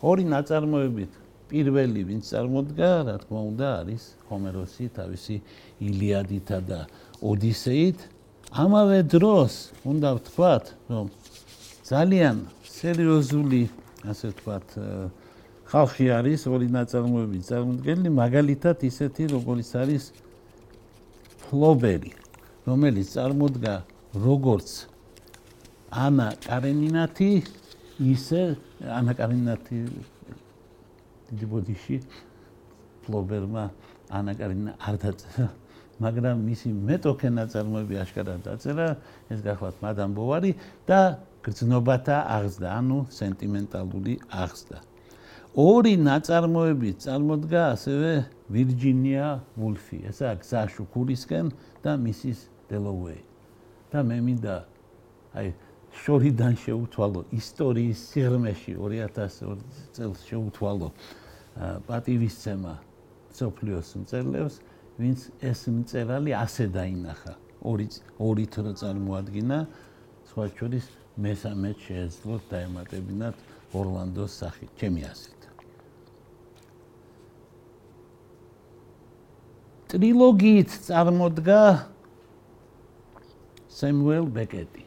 ორი 0.00 0.24
ნაწარმოებით 0.24 1.12
პირველი 1.52 2.00
ვინც 2.08 2.24
წარმოდგა, 2.32 2.90
რა 3.04 3.16
თქმა 3.20 3.40
უნდა, 3.50 3.66
არის 3.84 4.02
ჰომეროსი 4.30 4.86
თავისი 4.96 5.36
ილიადითა 5.84 6.58
და 6.64 6.80
ოდისეით 7.20 7.98
ამავე 8.50 9.06
დროს 9.06 9.70
უნდა 9.86 10.10
ვთქვათ, 10.18 10.64
რომ 10.90 11.06
ძალიან 11.86 12.36
სერიოზული, 12.66 13.62
ასე 14.10 14.34
ვთქვათ, 14.34 14.66
ხალხი 15.70 16.06
არის 16.18 16.40
ორი 16.50 16.66
ნაწარმოები 16.74 17.38
წარმოდგენილი, 17.46 18.10
მაგალითად 18.10 18.82
ისეთი, 18.90 19.22
როგორც 19.38 19.70
არის 19.78 20.04
ფლობერი, 21.46 22.12
რომელიც 22.66 23.06
წარმოდგა 23.14 23.74
როგორც 24.18 24.68
ანა 25.94 26.28
კარენინათი, 26.42 27.30
ისე 28.02 28.42
ანა 28.82 29.12
კარენინათი 29.14 29.78
დიდი 31.30 31.46
ბოდიში 31.54 31.96
ფლობერმა 33.06 33.64
ანა 34.10 34.32
კარენინა 34.34 34.72
არ 34.82 34.94
დაწერა 35.06 35.48
მაგრამ 36.00 36.36
მისი 36.48 36.72
მეტოქე 36.90 37.28
ნაწარმოები 37.36 37.94
აშკარად 38.00 38.40
დაწერა, 38.48 38.88
ეს 39.30 39.40
გახლავთ 39.44 39.76
მადამ 39.84 40.10
ბოვარი 40.16 40.52
და 40.88 41.00
გრძნობათა 41.44 42.18
აღზდა, 42.36 42.68
ანუ 42.80 42.98
სენტიმენტალური 43.12 44.14
აღზდა. 44.32 44.78
ორი 45.60 45.94
ნაწარმოები 45.98 46.90
წარმოდგა 47.04 47.62
ასევე 47.74 48.12
ვირჯინია 48.54 49.26
ვულფი, 49.58 49.98
ესა 50.10 50.36
გზა 50.40 50.62
შუქურისკენ 50.74 51.46
და 51.84 51.92
მისის 51.98 52.38
დელოუეი. 52.70 53.30
და 53.90 54.06
მე 54.06 54.18
მინდა 54.22 54.56
აი 55.34 55.48
შორიდან 56.02 56.54
შეუთვალო 56.62 57.20
ისტორიის 57.34 57.98
სიღრმეში 58.14 58.74
2002 58.78 59.56
წელს 59.96 60.20
შეუთვალო 60.30 60.88
პატივისცემა 61.90 62.74
სოფლიოს 63.34 63.90
მწერლებს 64.02 64.60
ვინც 65.00 65.20
ეს 65.40 65.60
მწერალი 65.72 66.32
ასე 66.36 66.68
დაინახა. 66.76 67.32
ორი 67.64 67.86
ორი 68.20 68.44
თრო 68.52 68.72
წარმოადგინა 68.80 69.58
სხვა 70.28 70.44
შორის 70.56 70.86
მესამე 71.20 71.70
შეეძლო 71.84 72.36
დაემატებინათ 72.52 73.36
ორლანდოს 73.76 74.32
სახით. 74.40 74.70
ჩემი 74.80 75.04
ასით 75.08 75.40
ტრილოგიით 79.90 80.70
წარმოდგა 80.86 81.62
სემუელ 83.74 84.28
ბეკეტი. 84.36 84.84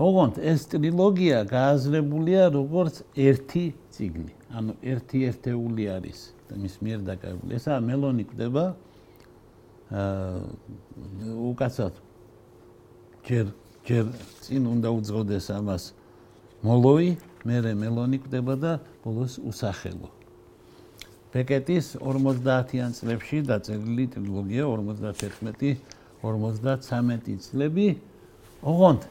ოღონდ 0.00 0.38
ეს 0.52 0.68
ტრილოგია 0.70 1.40
გააზრებულია 1.50 2.44
როგორც 2.54 3.02
ერთი 3.18 3.64
ციგნი 3.90 4.39
ანუ 4.50 4.74
ერთი 4.82 5.18
ერთეული 5.30 5.84
არის 5.94 6.20
და 6.50 6.54
მის 6.58 6.74
მიერ 6.82 7.00
დაკავებული. 7.06 7.50
ესა 7.54 7.78
მელონი 7.78 8.24
კვდება 8.30 8.64
აა 9.90 10.38
უკაცად 11.50 11.94
ჯერ 13.26 13.46
ჯერ 13.86 14.06
წინ 14.42 14.62
უნდა 14.74 14.88
უძღოდეს 14.90 15.46
ამას 15.54 15.84
მოლოი, 16.66 17.10
მერე 17.46 17.72
მელონი 17.78 18.18
კვდება 18.26 18.54
და 18.58 18.72
ბოლოს 19.04 19.38
უსახელო. 19.38 20.10
ბეკეტის 21.30 21.94
50-იან 22.02 22.90
წლებში 22.90 23.38
დაწერილი 23.46 24.04
ტრილოგია 24.10 24.66
51 24.66 25.78
53 26.22 27.38
წლები 27.38 27.86
ოღონდ 28.66 29.06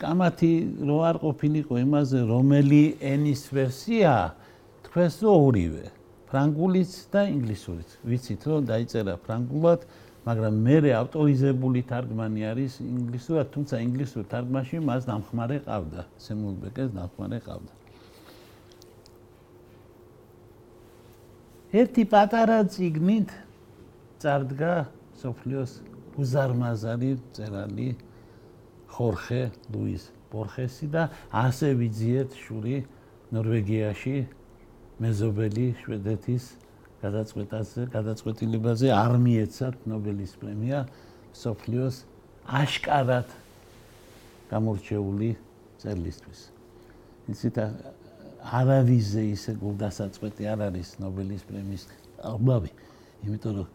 კამათი 0.00 0.52
რო 0.86 0.98
არ 1.10 1.16
ყოფილიყო 1.26 1.74
იმაზე 1.82 2.18
რომელი 2.30 2.82
ენის 3.02 3.42
ვერსიაა 3.50 4.39
თქვენს 4.90 5.16
ორივე. 5.22 5.86
ფრანგულიც 6.30 6.92
და 7.14 7.20
ინგლისურიც. 7.30 7.90
ვიცით 8.06 8.42
რომ 8.50 8.60
დაიწერა 8.70 9.14
ფრანგულად 9.22 9.80
მაგრამ 10.26 10.54
მე 10.66 10.76
ავტორიზებული 10.94 11.80
თარგმანი 11.90 12.42
არის 12.50 12.72
ინგლისურად 12.84 13.46
თუმცა 13.54 13.74
ინგლისურ 13.86 14.24
თარგმანში 14.30 14.76
მას 14.84 15.02
დამხმარე 15.10 15.58
ყავდა. 15.66 16.02
სემულბეკეს 16.26 16.90
დამხმარე 16.90 17.38
ყავდა. 17.46 17.72
ერთი 21.70 22.02
პატარა 22.10 22.58
ციგნით 22.66 23.30
წარდგა 24.18 24.74
სოფლიოს 25.22 25.72
უზარმაზარი 26.18 27.10
წერალი 27.36 27.90
ხორხე 28.90 29.42
ლუის 29.70 30.10
ბორხესი 30.34 30.86
და 30.90 31.02
ასე 31.30 31.68
ვიძიეთ 31.78 32.34
შური 32.42 32.76
ნორვეგიაში 33.30 34.16
მეზობელი 35.00 35.66
შვედეთის 35.80 36.44
გადაწყვეტაზე 37.00 37.84
გადაწყვეტილებაზე 37.94 38.88
არ 38.92 39.14
მიეცათ 39.24 39.86
ნობელის 39.88 40.32
პრემია 40.40 40.78
სოფლიოს 41.42 41.96
აშკარად 42.60 43.28
გამორჩეული 44.50 45.30
წერლისთვის. 45.80 46.40
იცით 47.32 47.56
არავიზე 48.60 49.22
ისე 49.36 49.52
გულდასაწყვეტი 49.62 50.42
არ 50.52 50.60
არის 50.68 50.88
ნობელის 51.00 51.42
პრემიის 51.48 51.84
ალბავი, 52.30 52.70
იმიტომ 53.24 53.52
რომ 53.56 53.68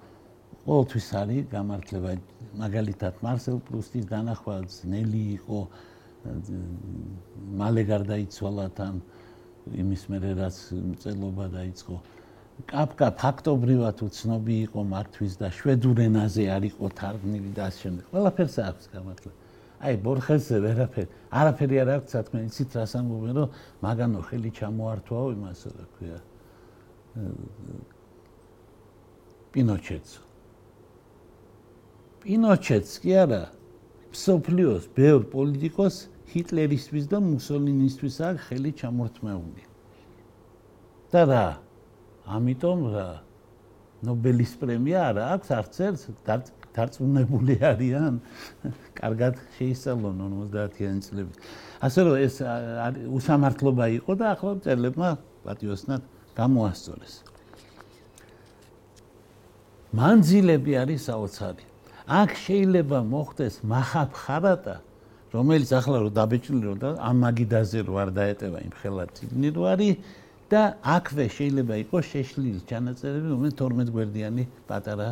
ყოველთვის 0.66 1.08
არის 1.22 1.44
გამართლება 1.50 2.12
მაგალითად 2.62 3.14
მარსელ 3.26 3.58
პრუსტის 3.66 4.06
დანახვა 4.10 4.56
ძნელი 4.76 5.24
იყო 5.38 5.60
მალე 7.62 7.84
გარდაიცვალა 7.90 8.66
თან 8.78 8.96
იმის 9.74 10.04
მერე 10.12 10.32
რაც 10.38 10.56
წელობა 11.02 11.46
დაიწყო. 11.58 11.96
კაფკა 12.72 13.08
ფაქტობრივად 13.20 13.98
უცნობი 14.06 14.56
იყო 14.66 14.82
მართვის 14.94 15.34
და 15.42 15.48
შვედურ 15.52 15.98
ენაზე 16.08 16.44
არ 16.56 16.64
იყო 16.72 16.86
თარგმნილი 17.00 17.52
და 17.52 17.62
ასე 17.68 17.80
შემდეგ. 17.84 18.04
ყველაფერს 18.14 18.56
აქვს 18.70 18.86
გამართლება 18.96 19.44
აი 19.86 19.96
ბორხესზე 20.02 20.58
ვერაფერი 20.64 21.10
არაფერი 21.36 21.76
არ 21.84 21.90
აქვს 22.00 22.14
თქმა 22.26 22.40
იცით 22.48 22.72
რას 22.80 22.94
ამბობენ 22.96 23.34
რომ 23.36 23.50
მაგანო 23.84 24.20
ხელი 24.28 24.52
ჩამოართვაო 24.56 25.28
იმასო 25.36 25.70
რა 25.76 25.86
ქვია. 25.96 26.20
პინოჩეტს 29.52 30.12
პინოჩეტს 32.24 32.94
კი 33.04 33.12
არა. 33.24 33.44
სოფლიოს 34.16 34.84
ბევრ 34.96 35.22
პოლიტიკოს 35.36 35.96
ჰიტლერისთვის 36.34 37.06
და 37.12 37.18
მუსოლინისთვის 37.26 38.16
აქვს 38.30 38.46
ხელი 38.50 38.72
ჩამორთმეული 38.82 39.64
და 41.14 41.22
რა 41.30 41.46
ამიტომ 42.36 42.80
რა 42.96 43.10
ნობელის 44.06 44.54
პრემია 44.62 45.00
არა 45.12 45.24
აქვს 45.36 45.50
არც 45.56 45.76
ერთ 45.88 46.02
დარწმუნებული 46.76 47.56
არიან 47.64 48.18
კარგად 48.98 49.38
შეისწავლონ 49.58 50.18
50-იანი 50.52 51.02
წლები. 51.06 51.32
ასე 51.80 52.00
რომ 52.04 52.16
ეს 52.20 52.36
უსამართლობა 53.16 53.86
იყო 54.00 54.12
და 54.20 54.26
ახლა 54.36 54.52
წერლებმა 54.66 55.10
პატიოსნად 55.46 56.02
გამოასწორეს. 56.36 57.16
მანძილები 59.96 60.72
არის 60.84 61.02
საოცარი. 61.08 61.64
აქ 62.06 62.30
შეიძლება 62.46 63.00
მოხდეს 63.08 63.56
מחაფხარატა, 63.64 64.76
რომელიც 65.36 65.70
ახლა 65.76 65.98
რო 66.06 66.10
დაბეჭილი 66.16 66.62
რო 66.64 66.76
და 66.80 66.90
ამ 67.04 67.16
მაგიდაზე 67.26 67.80
რო 67.88 67.94
არ 68.04 68.10
დაეტევა 68.16 68.60
იმ 68.66 68.74
ხელად 68.80 69.10
ციგნი 69.20 69.50
რო 69.56 69.64
არის 69.74 69.96
და 70.52 70.62
აქვე 70.96 71.26
შეიძლება 71.36 71.76
იყოს 71.84 72.06
შეშლილი 72.14 72.60
ჩანაწერები, 72.70 73.28
რომელიც 73.34 73.56
12 73.60 73.90
გვერდიანი 73.96 74.44
პატარა 74.70 75.10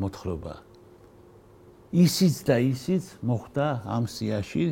მოთხრობა. 0.00 0.54
ისიც 1.92 2.36
და 2.48 2.56
ისიც 2.72 3.04
მოხდა 3.20 3.66
ამ 3.84 4.04
სიაში 4.08 4.64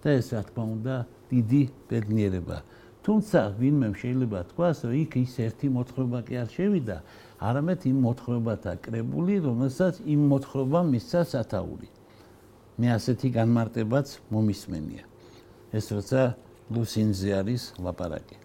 და 0.00 0.08
ეს 0.16 0.26
რა 0.32 0.42
თქმა 0.48 0.64
უნდა 0.76 0.94
დიდი 1.28 1.62
ბედნიერება. 1.92 2.58
თუმცა 3.04 3.40
ვინმე 3.60 3.88
შეიძლება 4.00 4.38
თქვას, 4.50 4.76
რომ 4.88 4.94
იქ 5.04 5.12
ის 5.20 5.34
ერთი 5.46 5.68
მოთხრობა 5.76 6.18
კი 6.26 6.34
არ 6.42 6.48
შევიდა, 6.56 6.96
არამედ 7.44 7.80
იმ 7.92 7.98
მოთხრობათა 8.06 8.72
კრებული, 8.84 9.34
რომელსაც 9.44 9.94
იმ 10.06 10.20
მოთხრობამ 10.32 10.86
მისცა 10.96 11.20
სათაური. 11.34 11.88
მე 12.78 12.88
ასეთი 12.96 13.28
განმარტებაც 13.36 14.06
მომისმენია. 14.32 15.04
ეს 15.72 15.86
როცა 15.92 16.20
ლუსინზე 16.72 17.30
არის 17.40 17.62
ლაპარაკი. 17.80 18.36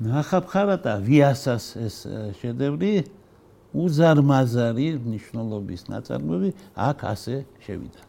ნახაბხარატა 0.00 0.92
ვიასას 1.00 1.64
ეს 1.80 1.96
შედევრი 2.40 3.08
უზარმაზარი 3.76 4.88
ნიშნულობის 5.04 5.82
ნაწარმოები 5.88 6.50
აქ 6.76 6.98
ასე 7.12 7.36
შევიდა. 7.64 8.02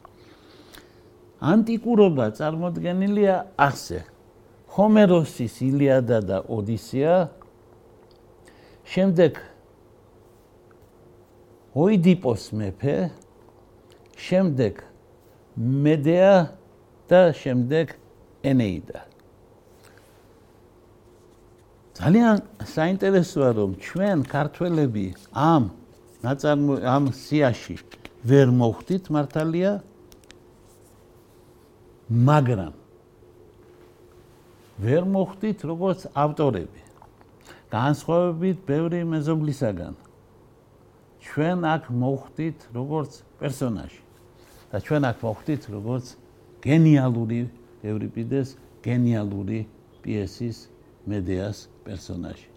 ანტიკურობა 1.40 2.26
წარმოდგენილია 2.40 3.36
ასე. 3.56 4.00
ჰომეროსის 4.78 5.56
ილიადა 5.64 6.20
და 6.28 6.38
ოდისეა 6.46 7.16
შემდეგ 8.88 9.40
ოიდიპოს 11.78 12.44
მეფე 12.58 12.98
შემდეგ 14.18 14.84
მედეა 15.58 16.54
და 17.10 17.22
შემდეგ 17.34 17.94
ენეიდა. 18.46 19.00
ძალიან 21.98 22.36
საინტერესოა 22.62 23.50
რომ 23.58 23.72
ჩვენ 23.82 24.18
ქართველები 24.30 25.06
ამ 25.34 25.74
ნაწარმო 26.22 26.76
ამ 26.86 27.10
სიაში 27.10 27.82
ვერ 28.22 28.54
მოხვდით 28.54 29.10
მართალია? 29.10 29.72
მაგრამ 32.14 32.74
ვერ 34.78 35.04
მოხვდით 35.10 35.60
როგორც 35.66 36.06
ავტორები. 36.14 36.82
განსხვავებით 37.74 38.58
ბევრი 38.70 39.02
მეზობლისაგან. 39.10 39.94
ჩვენ 41.26 41.58
აქ 41.66 41.84
მოხვდით 41.90 42.58
როგორც 42.78 43.12
პერსონაჟი 43.42 44.07
და 44.72 44.78
ჩვენ 44.84 45.04
აქ 45.08 45.18
მოხვდით 45.24 45.64
როგორც 45.72 46.06
გენიალური 46.64 47.42
ევრიპიდეს 47.88 48.48
გენიალური 48.84 49.60
პიესის 50.04 50.58
მედეას 51.08 51.58
პერსონაჟი. 51.88 52.50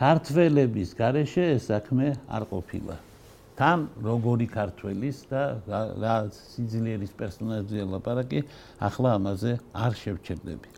ქართველების 0.00 0.90
garaშე 0.96 1.44
ეს 1.58 1.62
საქმე 1.68 2.16
არ 2.30 2.42
ყოფილა. 2.50 2.96
თან 3.60 3.78
როგორი 4.00 4.46
ქართველის 4.48 5.16
და 5.28 5.42
რა 5.68 6.16
სიძლიერის 6.32 7.12
პერსონაჟია 7.12 7.84
ლაპარაკი, 7.92 8.40
ახლა 8.80 9.20
ამაზე 9.20 9.52
არ 9.76 9.92
შევჩერდები. 10.00 10.68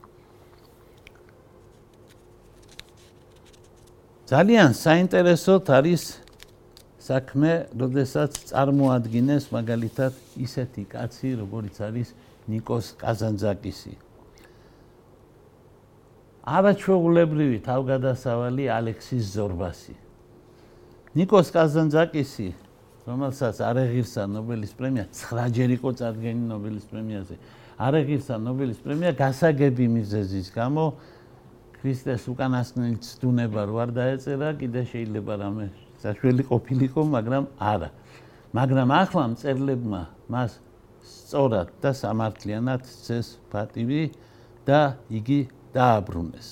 ძალიან 4.27 4.71
საინტერესოთ 4.73 5.67
არის 5.69 6.22
საქმე, 7.03 7.67
როდესაც 7.75 8.37
წარმოადგენს 8.53 9.51
მაგალითად 9.51 10.13
ისეთი 10.39 10.83
კაცი, 10.87 11.31
როგორიც 11.43 11.77
არის 11.83 12.09
ნიკოს 12.47 12.87
კაზანძაკისი. 13.03 13.95
არაჩვეულებრივი 16.43 17.59
თავგადასავალი 17.67 18.65
ალექსის 18.71 19.25
ზორბასი. 19.35 19.95
ნიკოს 21.19 21.49
კაზანძაკისი, 21.55 22.49
რომელსაც 23.07 23.57
არეღირსა 23.67 24.23
ნობელის 24.31 24.73
პრემია 24.79 25.05
9 25.11 25.51
ჯერ 25.59 25.71
იყო 25.79 25.91
წარდგენი 25.99 26.45
ნობელის 26.55 26.87
პრემიაზე. 26.87 27.35
არეღირსა 27.83 28.35
ნობელის 28.47 28.79
პრემია 28.79 29.11
გასაგები 29.19 29.87
მიზეზის 29.91 30.49
გამო 30.55 30.85
ქრისტეს 31.83 32.23
უკანასკნელი 32.31 32.99
ცდუნება 33.03 33.63
რო 33.67 33.77
არ 33.83 33.91
დაეწერა, 33.91 34.49
კიდე 34.55 34.83
შეიძლება 34.87 35.35
რამე 35.43 35.82
საშველი 36.03 36.43
ყოფილიყო, 36.51 37.01
მაგრამ 37.15 37.45
არა. 37.63 37.91
მაგრამ 38.53 38.89
ახლა 38.93 39.25
მწერლებმა 39.33 40.03
მას 40.29 40.59
სწორად 41.07 41.69
და 41.83 41.91
სამართლიანად 41.97 42.83
წეს 42.85 43.39
პატივი 43.49 44.13
და 44.67 44.99
იგი 45.09 45.41
დააბრუნეს. 45.73 46.49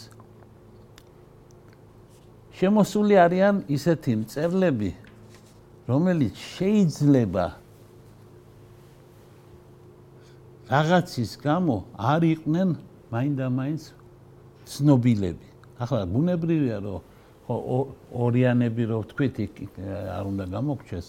შემოსული 2.61 3.15
არიან 3.17 3.57
ისეთი 3.73 4.13
მწერლები, 4.23 4.91
რომელიც 5.89 6.35
შეიძლება 6.57 7.47
რაღაცის 10.71 11.31
გამო 11.43 11.77
არ 11.99 12.23
იყვნენ 12.33 12.69
მაინდა-მაინც 13.11 13.83
ცნობილები. 14.71 15.49
ახლა 15.81 16.05
ბუნებრივია, 16.13 16.79
რომ 16.85 17.10
ორიანები 17.51 18.85
რო 18.91 18.99
ვთქვით, 19.05 19.37
არ 20.17 20.25
უნდა 20.31 20.45
გამოგჩეს 20.55 21.07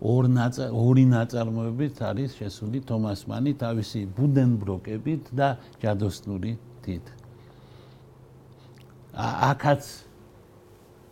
ორ 0.00 0.24
ორი 0.72 1.04
ნაწარმოებით 1.12 2.00
არის 2.00 2.36
შესული 2.40 2.80
თომას 2.88 3.26
მანი 3.28 3.52
თავისი 3.60 4.00
ბუდენბროკებით 4.16 5.28
და 5.36 5.48
ჯადოსნური 5.82 6.56
თით. 6.80 7.04
აქაც 9.20 9.84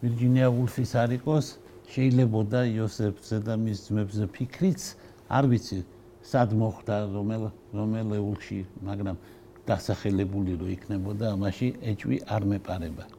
ვირჯინია 0.00 0.48
ულფის 0.48 0.92
არ 0.96 1.10
იყოს, 1.20 1.46
შეიძლებოდა 1.92 2.60
იოსებზე 2.72 3.36
და 3.44 3.54
მის 3.60 3.78
ძმებზე 3.88 4.24
ფიქრიც, 4.32 4.80
არ 5.28 5.44
ვიცი, 5.52 5.78
სად 6.24 6.56
მოხდა 6.56 6.96
რომელ 7.12 7.44
რომელ 7.76 8.08
ულში, 8.24 8.64
მაგრამ 8.88 9.16
დასახელებული 9.68 10.56
რო 10.56 10.66
იქნებოდა, 10.76 11.36
ამაში 11.36 11.68
ეჭვი 11.92 12.24
არ 12.24 12.42
მეპარება. 12.56 13.17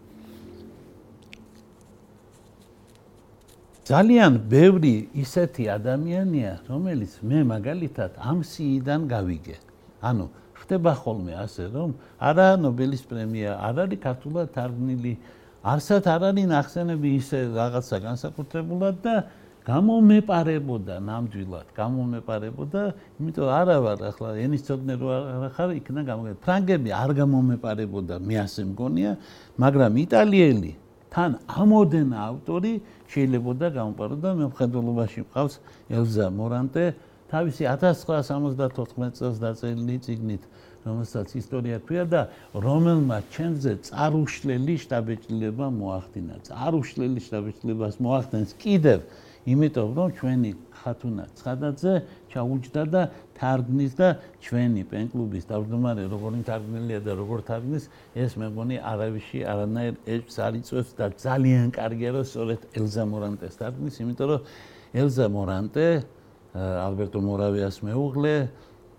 ძალიან 3.90 4.36
ბევრი 4.46 5.10
ისეთი 5.18 5.64
ადამიანია, 5.74 6.52
რომელიც 6.70 7.14
მე 7.26 7.40
მაგალითად 7.50 8.22
ამ 8.22 8.46
სიიდან 8.46 9.10
გავიგე. 9.10 9.58
ანუ 10.06 10.26
ხდება 10.62 10.94
ხოლმე 10.94 11.34
ასე, 11.42 11.64
რომ 11.74 11.98
არა 12.22 12.48
ნობელის 12.62 13.04
პრემია, 13.10 13.58
არ 13.58 13.76
არის 13.90 14.00
ქართულად 14.06 14.48
თარგმნილი, 14.54 15.14
არსად 15.66 16.04
არ 16.06 16.22
არის 16.30 16.46
ნახსენები 16.54 17.10
ისე 17.18 17.38
რაღაცა 17.58 17.98
განსაკუთრებულად 18.06 18.96
და 19.02 19.16
გამომეპარებოდა 19.66 20.96
ნამდვილად, 21.10 21.68
გამომეპარებოდა, 21.74 22.82
იმიტომ 23.18 23.48
არა 23.58 23.78
ვარ 23.90 24.00
ახლა 24.06 24.30
ენის 24.38 24.70
ცოდნე 24.70 24.94
რო 25.02 25.08
არ 25.10 25.50
ხარ, 25.58 25.70
იქნა 25.82 26.02
გამოგე. 26.06 26.34
ფრანგები 26.46 26.90
არ 26.94 27.10
გამომეპარებოდა, 27.26 28.16
მე 28.22 28.36
ასე 28.46 28.62
მგონია, 28.70 29.12
მაგრამ 29.58 29.94
იტალიელი 30.06 30.72
თან 31.14 31.32
ამოდენა 31.62 32.18
ავტორი 32.30 32.74
შეიძლება 33.10 33.52
და 33.62 33.68
გამოპაროდა 33.78 34.30
მე 34.40 34.46
მხედველობაში 34.54 35.20
მყავს 35.26 35.54
ელზა 36.00 36.28
მორანტე 36.40 36.86
თავისი 37.30 37.64
1974 37.70 39.18
წელს 39.18 39.38
დაწერილი 39.42 39.98
წიგნით 40.06 40.44
რომელსაც 40.86 41.36
ისტორია 41.36 41.78
ქვია 41.84 42.06
და 42.08 42.22
რომელმა 42.56 43.18
ჩემზე 43.36 43.72
წარუშლელი 43.90 44.76
შტაბეჭდილება 44.84 45.68
მოახდინა. 45.76 46.36
წარუშლელი 46.48 47.20
შტაბეჭდილებას 47.26 47.96
მოახდენს 48.00 48.50
კიდევ 48.64 49.00
იმიტომ 49.50 49.90
რომ 49.98 50.10
ჩვენი 50.20 50.52
ხათუნა. 50.80 51.26
ცხადაძე 51.40 51.94
ჩაუჯდა 52.32 52.84
და 52.94 53.02
თარგმნის 53.40 53.94
და 54.00 54.08
ჩვენი 54.44 54.84
პენკლუბის 54.92 55.44
თავმჯდომარე 55.52 56.04
როგორი 56.14 56.40
თარგმნილია 56.50 57.00
და 57.08 57.12
როგორ 57.20 57.40
თარგმნის 57.50 57.86
ეს 58.16 58.32
მე 58.40 58.48
მგონი 58.52 58.78
არავისი 58.92 59.40
არანაირ 59.52 59.96
ეჭვს 60.14 60.38
არ 60.46 60.54
იწვევს 60.60 60.90
და 61.00 61.06
ძალიან 61.20 61.68
კარგია 61.76 62.10
რომ 62.16 62.26
სწორედ 62.32 62.62
ელზა 62.80 63.04
მორანტეს 63.14 63.56
თარგმნის 63.60 63.96
იმიტომ 64.04 64.28
რომ 64.32 64.42
ელზა 65.00 65.26
მორანტე 65.36 65.88
ალბერტო 66.60 67.20
მორავიას 67.22 67.78
მეუღლე 67.86 68.36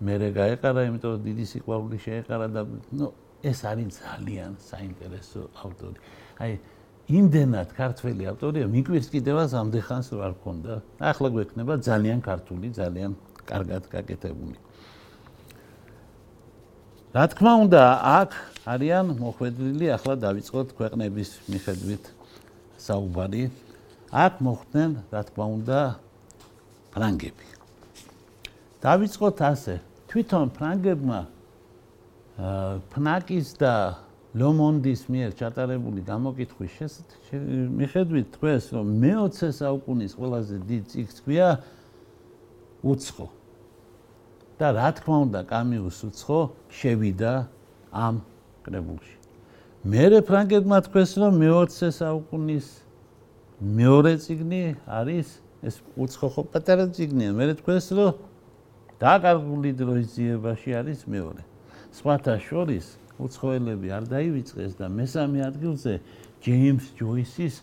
მერე 0.01 0.29
გაეყარა 0.39 0.81
იმიტომ 0.89 1.11
რომ 1.17 1.23
დიდი 1.29 1.45
სიყვარული 1.53 1.99
შეეყარა 2.01 2.47
და 2.55 2.63
ნუ 2.97 3.07
ეს 3.41 3.61
არის 3.65 3.97
ძალიან 4.01 4.53
საინტერესო 4.61 5.43
ავტორი. 5.65 5.99
აი 6.45 6.53
იმდენად 7.11 7.75
ქართველი 7.75 8.29
ავტორია, 8.31 8.67
მიკვირს 8.71 9.09
კიდევაც 9.11 9.51
ამდეხანს 9.59 10.09
რა 10.15 10.31
ქონდა. 10.45 10.75
ახლა 11.03 11.29
გვექნება 11.35 11.75
ძალიან 11.83 12.19
ქართული, 12.23 12.71
ძალიან 12.71 13.19
კარგად 13.51 13.83
გაკეთებული. 13.91 14.59
რა 17.11 17.25
თქმა 17.35 17.53
უნდა, 17.67 17.83
აქ 18.23 18.31
არიან 18.71 19.07
მოხვედრილი, 19.19 19.87
ახლა 19.91 20.15
დავიწყოთ 20.23 20.69
ქვეყნების 20.79 21.31
მიხედვით 21.51 22.05
საუბარი. 22.79 23.51
აქ 24.15 24.35
მოხდნენ, 24.47 24.91
რა 25.11 25.23
თქმა 25.27 25.47
უნდა, 25.59 25.79
ფრანგები. 26.95 27.47
დავიწყოთ 28.83 29.39
ასე. 29.51 29.75
თვითონ 30.11 30.47
ფრანგებმა 30.55 31.21
აა 32.41 32.79
ფნაკის 32.91 33.49
და 33.61 33.75
ლომონდის 34.31 35.09
მიერ 35.11 35.33
ჩატარებული 35.35 36.05
გამოკითხვის 36.07 36.99
მიხედვით 37.81 38.29
თქვენს 38.39 38.67
რომ 38.77 38.87
მე-20 39.03 39.51
საუკუნის 39.59 40.13
ყველაზე 40.15 40.57
დიდ 40.71 40.83
ციკს 40.87 41.17
ქვია 41.27 41.49
უცხო. 42.87 43.27
და 44.61 44.69
რა 44.77 44.89
თქმა 44.93 45.17
უნდა 45.25 45.41
კამიუს 45.51 45.99
უცხო 46.05 46.41
შევიდა 46.69 47.33
ამ 47.91 48.21
კრებულში. 48.63 49.17
მე 49.89 50.21
ფრანგებმა 50.29 50.79
თქვენს 50.87 51.13
რომ 51.17 51.33
მე-20 51.41 51.91
საუკუნის 51.97 52.67
მეორე 53.61 54.13
ციგნი 54.21 54.63
არის 54.85 55.29
ეს 55.65 55.75
უცხო 55.97 56.29
ხო 56.31 56.43
პატარა 56.55 56.87
ციგნია 56.93 57.35
მე 57.35 57.45
თქვენს 57.59 57.87
რომ 57.99 58.13
დაკარგული 59.01 59.71
დროის 59.75 60.07
ძიებაში 60.15 60.71
არის 60.77 61.01
მეორე. 61.09 61.43
სხვათა 61.99 62.35
შორის 62.47 62.87
უცხოელები 63.20 63.88
არ 63.96 64.04
დაივიწყეს 64.12 64.74
და 64.80 64.88
მესამე 64.92 65.40
ადგილზე 65.48 65.94
ჯეიმს 66.44 66.86
ჯოისის 67.00 67.56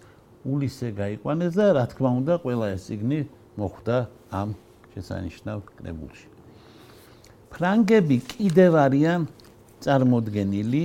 ულისე 0.42 0.88
გაიყვანეს 0.96 1.52
და 1.54 1.66
რა 1.76 1.84
თქმა 1.92 2.10
უნდა 2.22 2.34
ყველა 2.42 2.66
ეს 2.74 2.82
ციგნი 2.88 3.20
მოხვდა 3.60 3.96
ამ 4.32 4.54
შესანიშნავ 4.94 5.58
კრებულში. 5.76 6.26
ფრანგები 7.52 8.16
კიდევ 8.32 8.72
არიან 8.86 9.20
წარმოდგენილი 9.84 10.84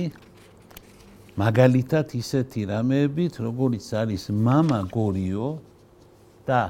მაგალითად 1.38 2.06
ისეთი 2.18 2.60
რამეებით, 2.68 3.38
როგორიც 3.38 3.86
არის 3.94 4.22
мама 4.34 4.80
გორიო 4.90 5.48
და 6.44 6.62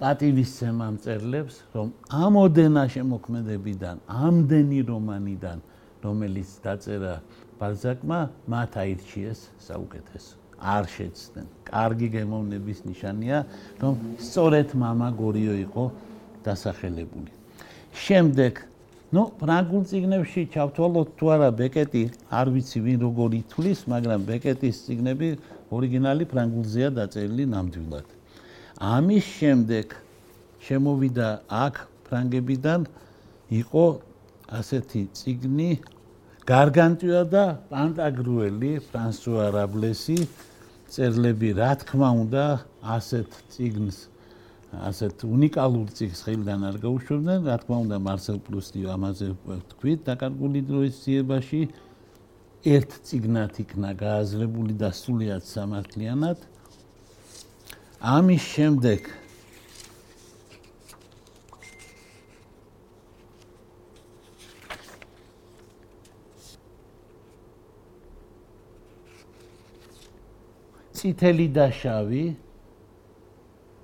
პატივისცემა 0.00 0.86
მწერლებს, 0.96 1.54
რომ 1.76 1.92
ამოდენა 2.08 2.84
შემოქმედებიდან, 2.94 3.96
ამდენი 4.08 4.80
რომანიდან 4.90 5.58
რომელიც 6.04 6.50
დაწერა 6.64 7.14
ბალზაკმა, 7.58 8.20
მათ 8.48 8.72
აირჩიეს 8.82 9.40
საუკეთესო. 9.66 10.34
არ 10.64 10.84
შეცდნენ. 10.88 11.46
კარგი 11.68 12.08
გემოვნების 12.14 12.78
ნიშანია, 12.88 13.38
რომ 13.82 13.94
სწორედ 14.20 14.68
мама 14.74 15.08
გორიო 15.12 15.54
იყო 15.66 15.84
დასახელებული. 16.44 17.30
შემდეგ, 17.94 18.52
ну, 19.14 19.22
ფრანგულ 19.38 19.82
ციგნებში 19.90 20.42
ჩავთვალოთ 20.54 21.08
თუ 21.18 21.24
არა 21.34 21.50
ბეკეტი, 21.60 22.04
არ 22.38 22.46
ვიცი 22.54 22.78
ვინ 22.84 22.98
როგორ 23.06 23.30
ითვლის, 23.40 23.80
მაგრამ 23.92 24.20
ბეკეტის 24.30 24.76
ციგნები 24.84 25.28
ორიგინალი 25.70 26.24
ფრანგულზეა 26.32 26.88
დაწერილი 26.98 27.44
ნამდვილად. 27.54 28.06
ამის 28.80 29.24
შემდეგ 29.38 29.86
შემოვიდა 30.66 31.28
აქ 31.64 31.74
ფრანგებიდან 32.08 32.80
იყო 33.60 33.84
ასეთი 34.49 35.01
ციგნი 35.13 35.71
გარგანტია 36.49 37.21
და 37.29 37.43
პანტაგრუელი 37.69 38.71
ფრანსუა 38.89 39.45
რაბლესი 39.53 40.19
წერლები 40.89 41.49
რა 41.59 41.71
თქმა 41.83 42.09
უნდა 42.23 42.45
ასეთ 42.97 43.29
ციგნს 43.53 43.99
ასეთ 44.69 45.23
უნიკალურ 45.25 45.87
ციგს 45.97 46.19
ხელიდან 46.25 46.61
არ 46.69 46.75
გაუშვებდნენ. 46.85 47.39
რა 47.49 47.55
თქმა 47.61 47.77
უნდა 47.85 47.97
მარსელ 48.05 48.37
პრუსტიო 48.45 48.87
ამაზე 48.93 49.27
თქვით 49.73 49.99
დაკარგული 50.09 50.61
დროის 50.69 50.95
ძიებაში. 51.05 51.61
ერთ 52.75 52.91
ციგნად 53.07 53.53
იქნა 53.63 53.89
გააზრებული 54.03 54.73
და 54.77 54.89
სულიად 54.93 55.43
სამართლიანად. 55.53 56.37
ამის 57.99 58.43
შემდეგ 58.53 59.01
წითელი 70.99 71.47
და 71.55 71.65
შავი 71.71 72.25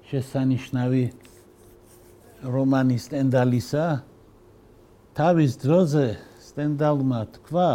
შესანიშნავი 0.10 1.04
რომანი 2.56 2.98
სტენდალისა 3.00 3.86
თავის 5.16 5.52
დროზე 5.64 6.08
სტენდალმა 6.48 7.22
თქვა 7.40 7.70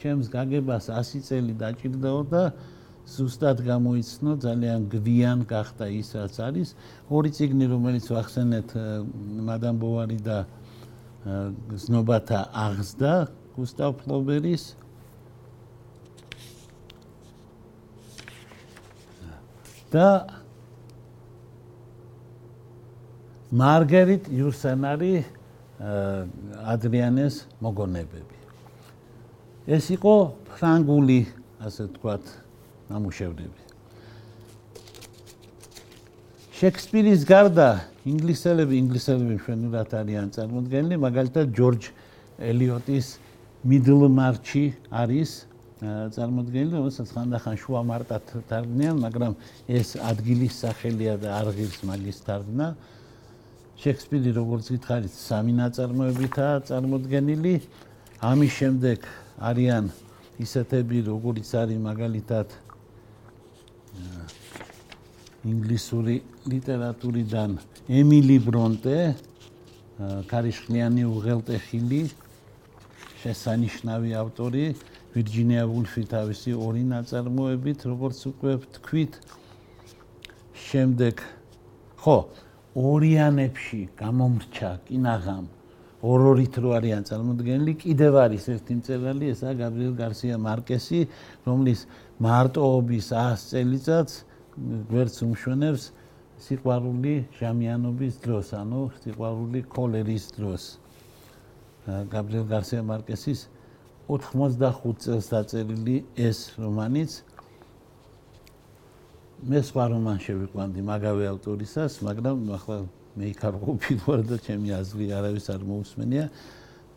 ჩემს 0.00 0.26
გაგებას 0.32 0.88
100 0.94 1.20
წელი 1.28 1.54
დაჭirdაო 1.60 2.22
და 2.32 2.42
ზუსტად 3.08 3.60
გამოიცნო 3.64 4.32
ძალიან 4.44 4.80
გვიან 4.92 5.44
გახდა 5.48 5.86
ის 6.00 6.08
რაც 6.16 6.34
არის. 6.48 6.68
ორი 7.08 7.30
ციგნი 7.36 7.66
რომელიც 7.72 8.04
ვახსენეთ 8.12 8.68
მადამ 9.48 9.76
ბოვარი 9.80 10.18
და 10.28 10.38
ზნობათა 11.84 12.40
აღზდა 12.64 13.12
გუსტავ 13.56 13.92
ფლობერის 14.00 14.64
და 19.92 20.08
მარგერიტ 23.48 24.28
იურსენარი 24.28 25.12
ადრიანეს 26.68 27.46
მოგონებები. 27.62 28.36
ეს 29.68 29.84
იყო 29.94 30.14
ფრანგული, 30.52 31.28
ასე 31.62 31.88
ვთქვათ, 31.88 32.24
ნამუშევრები. 32.90 33.62
შექსპირის 36.58 37.22
გარდა 37.22 37.86
ინგლისელები, 38.02 38.74
ინგლისელები 38.82 39.34
მშვენივრად 39.38 39.90
არიან 39.94 40.28
წარმოდგენილი, 40.34 40.96
მაგალითად 40.98 41.46
ჯორჯ 41.54 41.82
ელიოტის 42.42 43.06
მიდლმარჩი 43.62 44.64
არის 44.90 45.47
წარმოდგენილი, 45.78 46.74
რომელსაც 46.74 47.08
ხანდახან 47.14 47.56
შუა 47.62 47.82
მარტად 47.86 48.22
თარგმნიან, 48.50 48.96
მაგრამ 48.98 49.32
ეს 49.70 49.94
ადგილის 49.94 50.54
სახელია 50.64 51.14
და 51.22 51.38
არ 51.38 51.54
ღირს 51.54 51.80
მაგის 51.86 52.18
თარგმნა. 52.26 52.66
შექსპირი 53.78 54.30
როგორც 54.34 54.64
გითხარით, 54.74 55.14
სამი 55.14 55.52
ნაწარმოებითაა 55.54 56.56
წარმოდგენილი. 56.66 57.54
ამის 58.18 58.52
შემდეგ 58.58 58.98
არიან 59.38 59.84
ისეთები, 60.42 60.98
როგორიც 61.06 61.48
არის 61.54 61.78
მაგალითად 61.78 62.48
ინგლისური 65.46 66.16
ლიტერატურიდან 66.50 67.50
ემილი 67.86 68.36
ბრონტე 68.42 68.98
ქარიშხლიანი 70.26 71.02
უღელტეხილი 71.06 72.02
შესანიშნავი 73.22 74.10
ავტორი 74.18 74.64
ვირჯინია 75.14 75.64
ვულფი 75.70 76.02
თავისი 76.12 76.54
ორი 76.68 76.84
ნაწარმოებით 76.92 77.84
როგორც 77.90 78.18
უკვე 78.32 78.52
თქვით 78.78 79.12
შემდეგ 80.68 81.22
ხო 82.02 82.16
ორიანებში 82.78 83.80
გამომრჩა 83.98 84.70
კინაღამ 84.88 85.46
ორ-ორით 85.98 86.54
რო 86.62 86.70
არიან 86.78 87.02
წარმოდგენილი 87.08 87.72
კიდევ 87.82 88.18
არის 88.24 88.44
ერთი 88.54 88.74
მწერალი 88.78 89.30
ესა 89.34 89.54
გაბრიელ 89.58 89.94
გარსია 89.98 90.36
მარკესი 90.38 91.00
რომლის 91.48 91.80
მარტოობის 92.22 93.06
100 93.18 93.48
წელიწადს 93.50 94.14
გვერდს 94.90 95.18
უმშვენებს 95.26 95.84
სიყვარული 96.38 97.14
ჟამიანობის 97.38 98.18
დროს 98.22 98.54
ანუ 98.54 98.82
სიყვარული 99.02 99.62
კოლერის 99.74 100.26
დროს. 100.38 100.64
გაბრიელ 101.88 102.46
გარსია 102.52 102.82
მარკესის 102.86 103.40
85 104.08 105.02
წელს 105.04 105.26
დაწერილი 105.28 105.96
ეს 106.16 106.38
რომანიც 106.56 107.20
მე 109.38 109.60
სხვა 109.62 109.84
რომან 109.92 110.16
შევიყვანდი 110.24 110.82
მაგავე 110.82 111.26
ავტორისას, 111.30 112.00
მაგრამ 112.02 112.38
ახლა 112.56 112.78
მე 113.14 113.26
იქარყოფილ 113.30 113.98
ვარ 114.06 114.22
და 114.26 114.36
ჩემი 114.42 114.72
აზრი 114.74 115.06
არავის 115.14 115.46
არ 115.54 115.62
მოусმენია. 115.68 116.24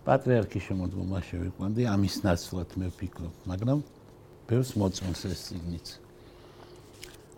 პატრიარქი 0.01 0.59
შემოდგომა 0.65 1.19
შევიყვანდი 1.21 1.85
ამის 1.85 2.15
ნაცვლად 2.25 2.69
მე 2.81 2.87
ვფიქრობ, 2.95 3.33
მაგრამ 3.45 3.79
ბევრს 4.49 4.71
მოწონს 4.81 5.21
ეს 5.29 5.39
სიგნიც. 5.51 5.87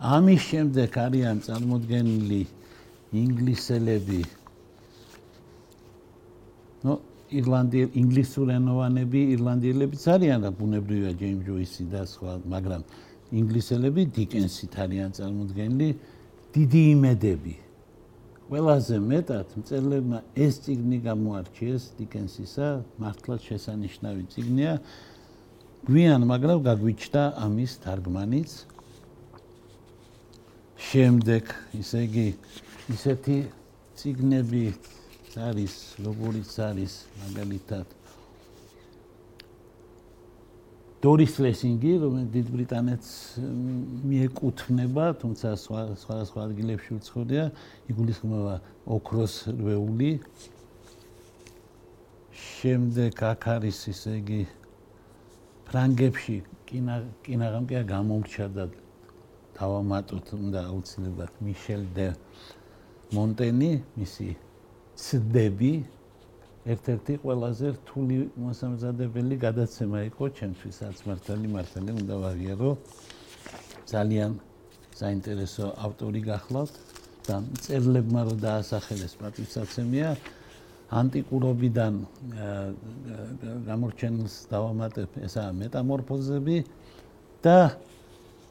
ამის 0.00 0.40
შემდეგ 0.48 0.90
არიან 1.04 1.36
წარმოდგენილი 1.44 2.42
ინგლისელები. 3.12 4.22
ნუ 6.84 6.94
ირლანდიელ 7.32 7.90
ინგლისურენოვანები, 7.96 9.20
ირლანდიელებიც 9.34 10.04
არიან 10.14 10.40
და 10.44 10.50
ბუნებრივია 10.52 11.12
ჯეიმ 11.16 11.40
ჯოისი 11.48 11.84
და 11.88 12.02
სხვა, 12.04 12.32
მაგრამ 12.44 12.82
ინგლისელები 13.40 14.02
დიკენსით 14.16 14.74
არიან 14.84 15.10
წარმოდგენილი 15.16 15.88
დიდი 16.54 16.82
იმედები. 16.94 17.54
ყველაზე 18.44 18.96
მეტად 19.00 19.48
მწერლებმა 19.56 20.18
ეს 20.36 20.54
ციგნი 20.64 20.98
გამოარჩიეს 21.08 21.82
დიკენსისა, 21.98 22.68
მართლაც 23.00 23.40
შესანიშნავი 23.48 24.22
ციგნია. 24.32 24.72
გვიან, 25.88 26.20
მაგრამ 26.28 26.58
გაგვიჩნდა 26.68 27.22
ამის 27.44 27.72
თარგმანიც. 27.84 28.50
შემდეგ, 30.84 31.44
ისე 31.80 31.98
იგი, 32.04 32.28
ისეთი 32.92 33.36
ციგნები 33.96 34.64
არის, 35.40 35.74
როგორიც 36.06 36.50
არის 36.62 36.92
მაგალითად 37.22 37.86
დორის 41.04 41.34
ლესინგი, 41.36 41.92
რომელიც 42.00 42.28
დიდ 42.32 42.46
ბრიტანეთს 42.54 43.10
მიეკუთვნება, 44.08 45.04
თუმცა 45.20 45.48
სხვა 45.60 45.80
სხვა 46.00 46.16
სხვა 46.30 46.40
ადგილებში 46.48 46.90
უცხოია, 46.96 47.44
იგულისხმება 47.92 48.54
ოქროს 48.88 49.34
რვეული. 49.58 50.10
შემდეგ 52.34 53.20
აქ 53.30 53.42
არის 53.54 53.78
ისე 53.92 54.12
იგი 54.20 54.40
ფრანგებში 55.68 56.36
კინა 56.66 56.96
კინაღამ 57.26 57.64
კი 57.68 57.74
გამომრჩა 57.92 58.46
და 58.56 58.64
თავამატოთ 59.58 60.26
უნდა 60.40 60.60
აუცილებლად 60.72 61.32
მიშელ 61.44 61.82
დე 61.94 62.08
მონტენი, 63.14 63.70
მისი 64.00 64.28
ცდები 64.94 65.74
ერთ-ერთი 66.64 67.14
ყველაზე 67.22 67.66
რთული 67.76 68.18
მოსამზადებელი 68.40 69.36
გადაცემა 69.42 69.98
იყო 70.08 70.24
ჩემთვისაც 70.38 70.96
მართალი 71.08 71.48
მართალი 71.56 71.90
უნდა 72.00 72.14
ვაღიარო. 72.24 72.70
ძალიან 73.90 74.30
საინტერესო 74.94 75.66
ავტორი 75.86 76.20
გახლავთ 76.30 76.74
და 77.26 77.36
წერლებმა 77.64 78.20
რო 78.28 78.34
დაასახელეს 78.46 79.14
პატივსაცემია 79.20 80.08
ანტიკურობიდან 81.00 81.94
გამორჩენილს 83.68 84.34
დავამატებ 84.52 85.10
ესა 85.26 85.44
მეტამორფოზები 85.60 86.58
და 87.44 87.58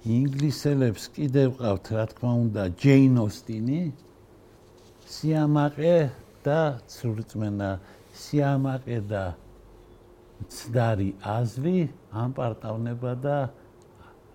ინგლისელებს 0.03 1.03
კიდევ 1.15 1.49
ყავთ 1.62 1.86
რა 1.95 2.06
თქმა 2.12 2.32
უნდა 2.45 2.63
ჯეინ 2.84 3.15
ოსტინი 3.23 3.82
სიამაყე 5.13 5.95
და 6.45 6.60
ცურწმენა 6.91 7.69
სიამაყე 8.13 8.99
და 9.10 9.23
ცდარი 10.51 11.10
აზრი 11.23 11.77
ამპარტავნება 12.12 13.12
და 13.23 13.38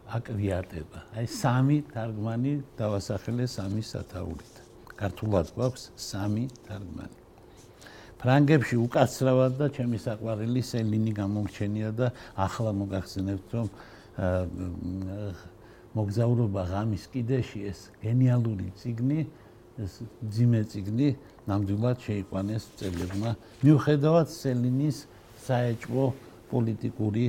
აკრიატება. 0.09 1.01
აი 1.21 1.27
სამი 1.29 1.79
თარგმანი 1.93 2.53
დავასახელე 2.81 3.45
სამი 3.45 3.83
სათაურით. 3.85 4.55
ქართულად 4.97 5.47
გვაქვს 5.55 5.85
სამი 5.95 6.45
თარგმანი. 6.65 7.19
ფრანგებში 8.19 8.77
უკაცრავად 8.83 9.53
და 9.61 9.67
ჩემი 9.71 9.99
საყვარელი 10.03 10.63
სელინი 10.65 11.13
გამომჩენია 11.15 11.91
და 11.95 12.07
ახლა 12.35 12.71
მოგახსენებთ 12.81 13.49
რომ 13.55 13.69
მოგზაურობა 15.95 16.63
ღამის 16.73 17.05
კიდეში 17.15 17.61
ეს 17.71 17.81
გენიალური 18.03 18.73
ციგნი 18.81 19.21
ეს 19.79 19.93
ძიმე 20.35 20.63
ციგნი 20.73 21.09
ნამდვილად 21.49 21.99
შეიყვანეს 22.05 22.65
წელებმა. 22.79 23.31
მიუხედავად 23.65 24.29
სელინის 24.29 24.99
საეჭვო 25.49 26.05
პოლიტიკური 26.53 27.27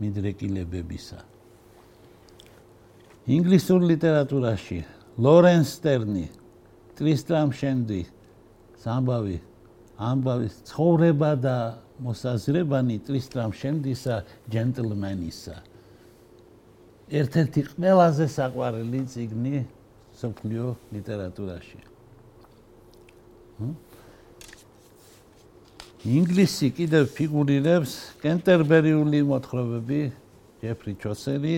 მიდრეკილებებისა. 0.00 1.18
ინგლისურ 3.26 3.80
ლიტერატურაში 3.90 4.78
ლორენს 5.18 5.68
სტერნი 5.80 6.26
ტრისტრამ 7.00 7.50
შენდი 7.56 8.02
სამბავი 8.84 9.38
ამბავის 9.96 10.54
ცხოვრება 10.68 11.30
და 11.40 11.56
მოსაზრებანი 12.04 12.96
ტრისტრამ 13.08 13.52
შენდისა 13.56 14.16
ჯენტლმენისა. 14.52 15.56
ერთ-ერთი 17.08 17.60
ყველაზე 17.72 18.26
საყვარელი 18.36 19.00
ციგნი 19.08 19.64
სოფლიო 20.20 20.66
ლიტერატურაში. 20.92 21.95
ინგლისი 26.06 26.68
კიდევ 26.76 27.08
ფიგურირებს 27.16 27.92
კენტერბერიული 28.20 29.20
მოთხრობები 29.26 30.00
ჯეფრი 30.60 30.92
ჩოსერი. 31.02 31.56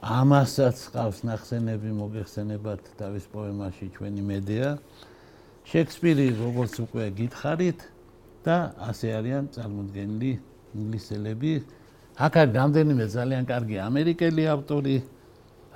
ამასაც 0.00 0.76
ყავს 0.94 1.18
ნახსენები 1.28 1.90
მოგეხსენებათ 1.92 2.82
დავის 2.96 3.26
პოემაში 3.34 3.86
ჩვენი 3.98 4.22
მედია 4.30 4.68
შექსპირი 5.68 6.26
როგორც 6.40 6.74
უკვე 6.86 7.04
გითხარით 7.18 7.80
და 8.46 8.56
ასე 8.88 9.08
არიან 9.18 9.44
წარმოდგენილი 9.52 10.32
ინგლისელები. 10.80 11.52
აქ 12.16 12.32
არის 12.40 12.54
რამდენიმე 12.60 13.04
ძალიან 13.16 13.44
კარგი 13.50 13.76
ამერიკელი 13.90 14.44
ავტორი 14.54 14.96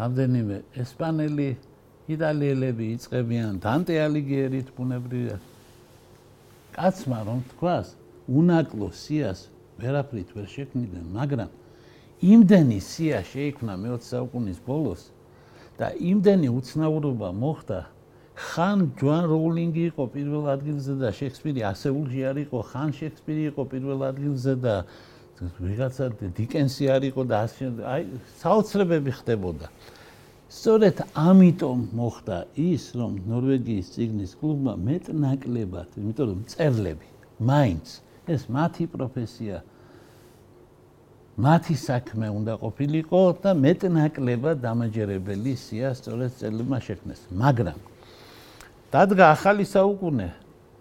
რამდენიმე 0.00 0.56
ესპანელი 0.82 1.48
იტალიელები 2.10 2.86
იწებიან 2.94 3.60
დანტე 3.64 3.96
ალიგიერით 4.04 4.68
ბუნებრივია 4.76 5.36
კაცმა 6.76 7.20
რომ 7.28 7.40
თქვას 7.54 7.94
უნაკლო 8.40 8.88
სიას 8.92 9.40
ვერაფრით 9.80 10.34
ვერ 10.36 10.46
შექმნიდნენ 10.56 11.06
მაგრამ 11.16 11.50
იმდენი 12.34 12.78
სია 12.84 13.20
შეიქმნა 13.32 13.74
მე-20 13.84 14.10
საუკუნის 14.10 14.58
ბოლოს 14.68 15.08
და 15.80 15.90
იმდენი 16.10 16.48
უცნაურობა 16.58 17.28
მოხდა 17.40 17.80
ხან 18.34 18.78
ჯოან 18.98 19.24
როულინგი 19.30 19.82
იყო 19.94 20.04
პირველ 20.14 20.46
ადგილზე 20.58 20.94
და 20.98 21.10
შექსპირი 21.14 21.62
ასეულში 21.70 22.20
არ 22.30 22.38
იყო 22.44 22.58
ხან 22.70 22.90
შექსპირი 23.00 23.42
იყო 23.54 23.62
პირველ 23.72 24.00
ადგილზე 24.10 24.54
და 24.64 24.74
ვიღაცა 25.40 26.04
დიკენსი 26.38 26.84
არ 26.94 27.02
იყო 27.10 27.22
და 27.30 27.42
აი 27.94 28.02
საოცრებები 28.42 29.10
ხდებოდა. 29.18 29.66
სწორედ 30.54 31.02
ამიტომ 31.18 31.80
მოხდა 31.98 32.38
ის, 32.54 32.84
რომ 32.94 33.12
ნორვეგიის 33.26 33.86
ციგნის 33.94 34.32
კლუბმა 34.38 34.74
მეტნაკლებად, 34.78 35.88
იმიტომ 35.98 36.26
რომ 36.30 36.40
წერლები, 36.52 37.08
მაინც 37.42 37.86
ეს 38.30 38.42
მათი 38.46 38.84
პროფესია 38.94 39.56
მათი 41.34 41.74
საქმე 41.74 42.30
უნდა 42.30 42.54
ყოფილიყო 42.62 43.20
და 43.42 43.50
მეტნაკლებად 43.58 44.62
დამაჯერებელი 44.62 45.52
სია 45.58 45.90
სწორედ 45.98 46.30
წერლებმა 46.38 46.78
შექმნეს. 46.78 47.20
მაგრამ 47.34 47.78
დადგა 48.94 49.24
ახალი 49.34 49.66
საუკუნე 49.66 50.28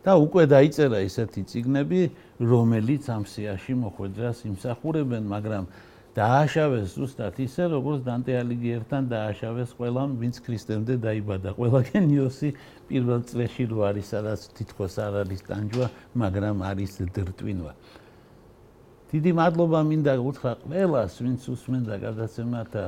და 0.06 0.14
უკვე 0.14 0.44
დაიწერა 0.54 1.00
ისეთი 1.10 1.42
ციგნები, 1.50 2.02
რომელიც 2.38 3.04
ამ 3.10 3.26
სიაში 3.26 3.74
მოხვედრას 3.82 4.38
იმსახურებენ, 4.46 5.24
მაგრამ 5.26 5.66
დააშავეს 6.14 6.94
ზუსტად 6.94 7.40
ისე, 7.42 7.64
როგორც 7.74 8.04
დანტე 8.06 8.34
ალიგიერთან 8.38 9.04
დააშავეს 9.10 9.72
ყველამ, 9.74 10.12
ვინც 10.22 10.36
ქრისტემდე 10.46 11.02
დაიბადა. 11.02 11.58
ყველა 11.58 11.80
გენიოსი 11.90 12.50
პირველ 12.86 13.22
წლებში 13.26 13.64
რო 13.74 13.80
არის, 13.90 14.06
სადაც 14.14 14.42
თითქოს 14.54 14.94
არ 15.02 15.14
არის 15.26 15.42
ტანჯვა, 15.50 15.88
მაგრამ 16.14 16.58
არის 16.70 16.92
დრტვინვა. 17.18 17.74
დიდი 19.10 19.32
მადლობა 19.42 19.80
მინდა 19.90 20.14
უთხრა 20.22 20.54
ყველას, 20.62 21.14
ვინც 21.18 21.42
უსმენდა 21.50 21.96
გადაცემათა 22.06 22.86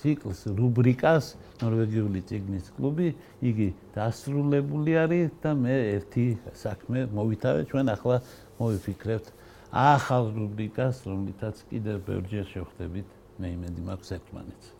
ციკლს, 0.00 0.40
რუბრიკას 0.58 1.24
ნორვეგიული 1.60 2.20
ციგნის 2.28 2.66
კლუბი. 2.76 3.08
იგი 3.44 3.68
დასრულებული 3.92 4.92
არის 5.04 5.28
და 5.42 5.50
მე 5.52 5.76
ერთი 6.00 6.26
საქმე 6.52 7.08
მოვითავე, 7.12 7.60
ჩვენ 7.68 7.86
ახლა 7.92 8.16
მოვიფიქრებთ 8.56 9.37
ახალ 9.72 10.32
რუბრიკას, 10.36 11.04
რომლითაც 11.10 11.62
კიდევ 11.70 12.00
ბევრჯერ 12.08 12.50
შევხვდებით 12.54 13.14
მე 13.42 13.54
იმედი 13.58 13.84
მაქვს 13.90 14.14
ერთმანეთს. 14.18 14.77